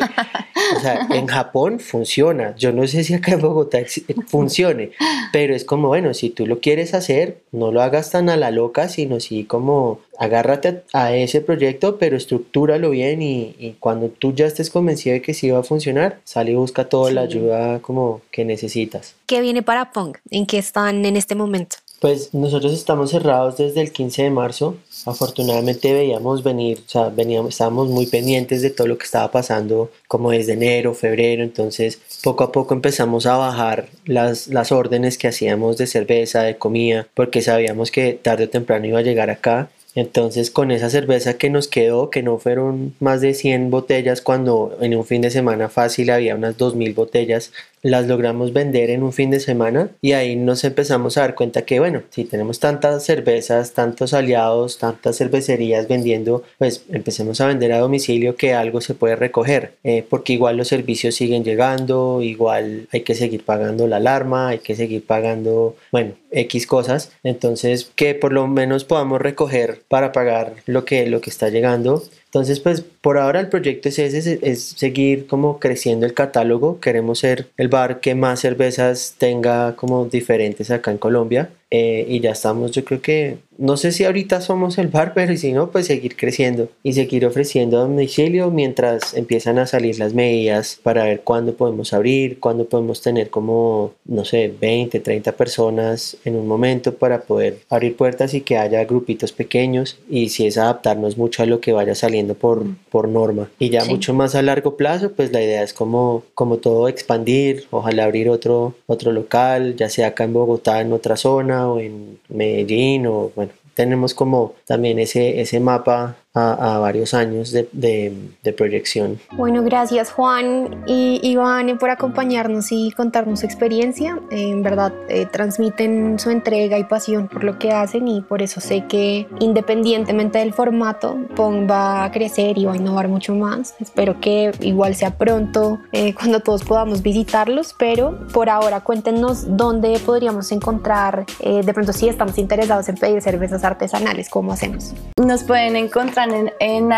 O 0.75 0.79
sea, 0.79 1.07
en 1.11 1.27
Japón 1.27 1.79
funciona. 1.79 2.55
Yo 2.57 2.71
no 2.71 2.87
sé 2.87 3.03
si 3.03 3.13
acá 3.13 3.33
en 3.33 3.41
Bogotá 3.41 3.79
funcione, 4.27 4.91
pero 5.31 5.55
es 5.55 5.63
como, 5.63 5.89
bueno, 5.89 6.13
si 6.13 6.29
tú 6.29 6.47
lo 6.47 6.59
quieres 6.59 6.93
hacer, 6.93 7.37
no 7.51 7.71
lo 7.71 7.81
hagas 7.81 8.11
tan 8.11 8.29
a 8.29 8.37
la 8.37 8.51
loca, 8.51 8.89
sino 8.89 9.19
sí 9.19 9.43
como 9.43 9.99
agárrate 10.19 10.83
a 10.93 11.15
ese 11.15 11.41
proyecto, 11.41 11.97
pero 11.97 12.17
estructúralo 12.17 12.89
bien 12.91 13.21
y, 13.21 13.75
cuando 13.79 14.09
tú 14.09 14.33
ya 14.33 14.45
estés 14.45 14.69
convencido 14.69 15.13
de 15.13 15.21
que 15.21 15.33
sí 15.33 15.49
va 15.49 15.59
a 15.59 15.63
funcionar, 15.63 16.19
sale 16.23 16.51
y 16.51 16.55
busca 16.55 16.87
toda 16.89 17.11
la 17.11 17.21
ayuda 17.21 17.79
como 17.79 18.21
que 18.31 18.45
necesitas. 18.45 19.15
¿Qué 19.25 19.41
viene 19.41 19.63
para 19.63 19.91
Pong? 19.91 20.17
¿En 20.29 20.45
qué 20.45 20.57
están 20.57 21.05
en 21.05 21.17
este 21.17 21.35
momento? 21.35 21.77
Pues 21.99 22.33
nosotros 22.33 22.73
estamos 22.73 23.11
cerrados 23.11 23.57
desde 23.57 23.81
el 23.81 23.91
15 23.91 24.23
de 24.23 24.29
marzo. 24.29 24.75
Afortunadamente 25.05 25.93
veíamos 25.93 26.43
venir, 26.43 26.83
o 26.85 26.89
sea, 26.89 27.09
veníamos, 27.09 27.51
estábamos 27.51 27.87
muy 27.87 28.05
pendientes 28.05 28.61
de 28.61 28.69
todo 28.69 28.87
lo 28.87 28.97
que 28.97 29.05
estaba 29.05 29.31
pasando, 29.31 29.89
como 30.07 30.31
desde 30.31 30.53
enero, 30.53 30.93
febrero. 30.93 31.41
Entonces, 31.41 31.99
poco 32.23 32.43
a 32.43 32.51
poco 32.51 32.73
empezamos 32.73 33.25
a 33.25 33.37
bajar 33.37 33.87
las, 34.05 34.47
las 34.47 34.71
órdenes 34.71 35.17
que 35.17 35.29
hacíamos 35.29 35.77
de 35.77 35.87
cerveza, 35.87 36.43
de 36.43 36.57
comida, 36.57 37.07
porque 37.13 37.41
sabíamos 37.41 37.91
que 37.91 38.13
tarde 38.13 38.43
o 38.43 38.49
temprano 38.49 38.85
iba 38.85 38.99
a 38.99 39.03
llegar 39.03 39.29
acá. 39.29 39.69
Entonces 39.95 40.51
con 40.51 40.71
esa 40.71 40.89
cerveza 40.89 41.37
que 41.37 41.49
nos 41.49 41.69
quedó, 41.69 42.09
que 42.09 42.21
no 42.21 42.37
fueron 42.37 42.93
más 42.99 43.21
de 43.21 43.33
100 43.33 43.71
botellas, 43.71 44.21
cuando 44.21 44.77
en 44.81 44.95
un 44.95 45.05
fin 45.05 45.21
de 45.21 45.31
semana 45.31 45.69
fácil 45.69 46.09
había 46.09 46.35
unas 46.35 46.57
2.000 46.57 46.93
botellas, 46.93 47.53
las 47.85 48.07
logramos 48.07 48.51
vender 48.51 48.89
en 48.89 49.03
un 49.03 49.13
fin 49.13 49.29
de 49.29 49.39
semana 49.39 49.91
y 50.01 50.13
ahí 50.13 50.35
nos 50.35 50.63
empezamos 50.63 51.17
a 51.17 51.21
dar 51.21 51.35
cuenta 51.35 51.65
que 51.65 51.79
bueno, 51.79 52.01
si 52.09 52.25
tenemos 52.25 52.59
tantas 52.59 53.05
cervezas, 53.05 53.73
tantos 53.73 54.15
aliados, 54.15 54.79
tantas 54.79 55.17
cervecerías 55.17 55.87
vendiendo, 55.87 56.41
pues 56.57 56.83
empecemos 56.89 57.41
a 57.41 57.47
vender 57.47 57.71
a 57.73 57.77
domicilio 57.77 58.35
que 58.35 58.55
algo 58.55 58.81
se 58.81 58.95
puede 58.95 59.15
recoger, 59.15 59.73
eh, 59.83 60.03
porque 60.09 60.33
igual 60.33 60.57
los 60.57 60.67
servicios 60.67 61.13
siguen 61.13 61.43
llegando, 61.43 62.23
igual 62.23 62.87
hay 62.91 63.01
que 63.01 63.13
seguir 63.13 63.45
pagando 63.45 63.85
la 63.87 63.97
alarma, 63.97 64.49
hay 64.49 64.59
que 64.59 64.75
seguir 64.75 65.05
pagando, 65.05 65.75
bueno, 65.91 66.13
X 66.31 66.65
cosas, 66.65 67.11
entonces 67.23 67.91
que 67.95 68.15
por 68.15 68.33
lo 68.33 68.47
menos 68.47 68.83
podamos 68.83 69.21
recoger 69.21 69.83
para 69.87 70.11
pagar 70.11 70.55
lo 70.65 70.85
que, 70.85 71.05
lo 71.05 71.21
que 71.21 71.29
está 71.29 71.49
llegando 71.49 72.01
entonces, 72.35 72.59
pues 72.59 72.81
por 72.81 73.17
ahora 73.17 73.39
el 73.39 73.47
proyecto 73.47 73.87
es 73.87 73.97
ese, 73.97 74.39
es 74.41 74.61
seguir 74.61 75.25
como 75.25 75.57
creciendo 75.57 76.05
el 76.05 76.13
catálogo. 76.13 76.81
Queremos 76.81 77.19
ser 77.19 77.47
el 77.55 77.69
bar 77.69 78.01
que 78.01 78.13
más 78.13 78.41
cervezas 78.41 79.15
tenga 79.17 79.77
como 79.77 80.03
diferentes 80.03 80.69
acá 80.69 80.91
en 80.91 80.97
Colombia. 80.97 81.49
Eh, 81.71 82.05
y 82.07 82.19
ya 82.19 82.31
estamos, 82.31 82.71
yo 82.71 82.85
creo 82.85 83.01
que, 83.01 83.37
no 83.57 83.75
sé 83.75 83.91
si 83.91 84.03
ahorita 84.03 84.41
somos 84.41 84.77
el 84.77 84.87
bar, 84.87 85.13
pero 85.13 85.35
si 85.35 85.51
no, 85.51 85.71
pues 85.71 85.87
seguir 85.87 86.15
creciendo 86.15 86.69
y 86.83 86.93
seguir 86.93 87.25
ofreciendo 87.25 87.79
domicilio 87.79 88.51
mientras 88.51 89.13
empiezan 89.13 89.57
a 89.57 89.65
salir 89.65 89.97
las 89.97 90.13
medidas 90.13 90.79
para 90.83 91.05
ver 91.05 91.21
cuándo 91.21 91.55
podemos 91.55 91.93
abrir, 91.93 92.39
cuándo 92.39 92.65
podemos 92.65 93.01
tener 93.01 93.29
como, 93.29 93.93
no 94.05 94.25
sé, 94.25 94.53
20, 94.59 94.99
30 94.99 95.31
personas 95.31 96.17
en 96.23 96.35
un 96.35 96.47
momento 96.47 96.93
para 96.95 97.21
poder 97.21 97.59
abrir 97.69 97.95
puertas 97.95 98.33
y 98.33 98.41
que 98.41 98.57
haya 98.57 98.83
grupitos 98.83 99.31
pequeños 99.31 99.97
y 100.09 100.29
si 100.29 100.45
es 100.45 100.57
adaptarnos 100.57 101.17
mucho 101.17 101.41
a 101.41 101.45
lo 101.45 101.61
que 101.61 101.71
vaya 101.71 101.95
saliendo 101.95 102.35
por, 102.35 102.63
por 102.91 103.07
norma. 103.07 103.49
Y 103.57 103.69
ya 103.69 103.85
mucho 103.85 104.13
más 104.13 104.35
a 104.35 104.41
largo 104.41 104.77
plazo, 104.77 105.13
pues 105.13 105.31
la 105.31 105.41
idea 105.41 105.63
es 105.63 105.73
como, 105.73 106.23
como 106.35 106.57
todo 106.57 106.89
expandir, 106.89 107.65
ojalá 107.71 108.03
abrir 108.03 108.29
otro, 108.29 108.75
otro 108.85 109.11
local, 109.11 109.75
ya 109.75 109.89
sea 109.89 110.07
acá 110.07 110.25
en 110.25 110.33
Bogotá, 110.33 110.81
en 110.81 110.93
otra 110.93 111.15
zona 111.15 111.54
o 111.63 111.79
en 111.79 112.19
Medellín 112.29 113.07
o 113.07 113.31
bueno, 113.35 113.51
tenemos 113.73 114.13
como 114.13 114.55
también 114.65 114.99
ese, 114.99 115.41
ese 115.41 115.59
mapa 115.59 116.15
a, 116.35 116.77
varios 116.79 117.13
años 117.13 117.51
de, 117.51 117.67
de, 117.71 118.53
proyección. 118.53 119.19
Bueno, 119.31 119.63
gracias 119.63 120.11
Juan 120.11 120.83
y 120.85 121.19
Iván 121.23 121.77
por 121.77 121.89
acompañarnos 121.89 122.71
y 122.71 122.91
contarnos 122.91 123.39
su 123.39 123.45
experiencia. 123.45 124.19
en 124.31 124.61
verdad, 124.61 124.93
eh, 125.07 125.25
transmiten 125.25 126.19
su 126.19 126.29
entrega 126.29 126.77
y 126.77 126.83
pasión 126.83 127.27
por 127.27 127.43
lo 127.43 127.57
que 127.57 127.71
hacen 127.71 128.07
y 128.07 128.21
por 128.21 128.41
eso 128.41 128.59
sé 128.59 128.85
que 128.85 129.27
independientemente 129.39 130.39
del 130.39 130.53
formato, 130.53 131.17
PON 131.35 131.67
va 131.69 132.03
a 132.03 132.11
crecer 132.11 132.57
y 132.57 132.65
va 132.65 132.73
a 132.73 132.77
innovar 132.77 133.07
mucho 133.07 133.33
más. 133.33 133.75
Espero 133.79 134.19
que 134.19 134.51
igual 134.59 134.95
sea 134.95 135.17
pronto 135.17 135.79
eh, 135.91 136.13
cuando 136.13 136.41
todos 136.41 136.63
podamos 136.63 137.01
visitarlos, 137.01 137.73
pero 137.77 138.27
por 138.33 138.49
ahora 138.49 138.81
cuéntenos 138.81 139.57
dónde 139.57 139.99
podríamos 140.05 140.51
encontrar, 140.51 141.25
eh, 141.39 141.61
de 141.63 141.73
pronto 141.73 141.93
si 141.93 142.09
estamos 142.09 142.37
interesados 142.37 142.89
en 142.89 142.95
pedir 142.95 143.21
cervezas 143.21 143.63
artesanales, 143.63 144.29
¿cómo 144.29 144.51
hacemos? 144.51 144.93
Nos 145.17 145.43
pueden 145.43 145.75
encontrar 145.75 146.24
en, 146.33 146.53
en 146.59 146.89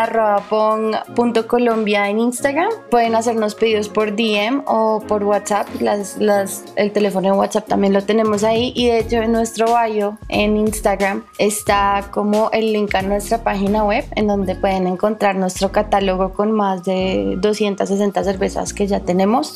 Colombia 1.48 2.10
en 2.10 2.20
Instagram. 2.20 2.70
Pueden 2.90 3.16
hacernos 3.16 3.56
pedidos 3.56 3.90
por 3.90 4.16
DM 4.16 4.63
o 4.66 5.04
por 5.08 5.24
WhatsApp. 5.24 5.68
Las, 5.82 6.18
las, 6.18 6.63
el 6.76 6.92
teléfono 6.92 7.32
de 7.32 7.38
WhatsApp 7.38 7.68
también 7.68 7.94
lo 7.94 8.04
tenemos 8.04 8.44
ahí. 8.44 8.72
Y 8.76 8.88
de 8.88 9.00
hecho 9.00 9.18
en 9.18 9.32
nuestro 9.32 9.68
bio 9.86 10.18
en 10.30 10.58
Instagram 10.58 11.24
está 11.38 12.10
como 12.12 12.50
el 12.52 12.74
link 12.74 12.96
a 12.96 13.02
nuestra 13.02 13.44
página 13.44 13.84
web 13.84 14.06
en 14.16 14.28
donde 14.28 14.56
pueden 14.56 14.88
encontrar 14.88 15.36
nuestro 15.36 15.72
catálogo 15.72 16.34
con 16.34 16.52
más 16.52 16.84
de 16.84 17.36
260 17.40 18.24
cervezas 18.24 18.74
que 18.74 18.88
ya 18.88 19.02
tenemos. 19.02 19.56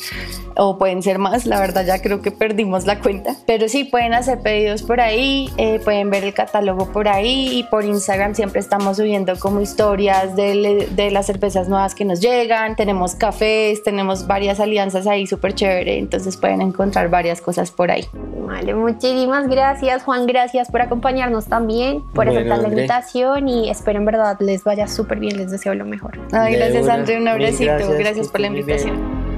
O 0.56 0.76
pueden 0.76 1.02
ser 1.02 1.18
más, 1.18 1.46
la 1.46 1.58
verdad 1.60 1.86
ya 1.86 2.02
creo 2.02 2.20
que 2.20 2.30
perdimos 2.30 2.84
la 2.86 3.00
cuenta. 3.00 3.34
Pero 3.46 3.68
sí, 3.68 3.84
pueden 3.84 4.12
hacer 4.12 4.40
pedidos 4.40 4.82
por 4.82 5.00
ahí, 5.00 5.50
eh, 5.56 5.80
pueden 5.82 6.10
ver 6.10 6.24
el 6.24 6.34
catálogo 6.34 6.92
por 6.92 7.08
ahí 7.08 7.58
y 7.58 7.64
por 7.64 7.84
Instagram 7.84 8.34
siempre 8.34 8.60
estamos 8.60 8.98
subiendo 8.98 9.38
como 9.38 9.61
historias 9.62 10.36
de, 10.36 10.88
de, 10.90 11.10
las 11.10 11.26
cervezas 11.26 11.68
nuevas 11.68 11.94
que 11.94 12.04
nos 12.04 12.20
llegan, 12.20 12.76
tenemos 12.76 13.14
cafés, 13.14 13.82
tenemos 13.82 14.26
varias 14.26 14.60
alianzas 14.60 15.06
ahí 15.06 15.26
súper 15.26 15.54
chévere, 15.54 15.98
entonces 15.98 16.36
pueden 16.36 16.60
encontrar 16.60 17.08
varias 17.08 17.40
cosas 17.40 17.70
por 17.70 17.90
ahí. 17.90 18.06
Vale, 18.46 18.74
muchísimas 18.74 19.48
gracias 19.48 20.02
Juan, 20.02 20.26
gracias 20.26 20.70
por 20.70 20.82
acompañarnos 20.82 21.46
también, 21.46 22.02
por 22.12 22.28
aceptar 22.28 22.58
la 22.58 22.68
invitación 22.68 23.48
y 23.48 23.70
espero 23.70 23.98
en 23.98 24.04
verdad 24.04 24.36
les 24.40 24.64
vaya 24.64 24.86
súper 24.88 25.18
bien, 25.18 25.36
les 25.38 25.50
deseo 25.50 25.74
lo 25.74 25.86
mejor. 25.86 26.18
Ay, 26.32 26.56
gracias 26.56 26.88
André, 26.88 27.18
un 27.18 27.28
abracito, 27.28 27.88
gracias 27.98 28.28
por 28.28 28.40
la 28.40 28.48
invitación. 28.48 29.31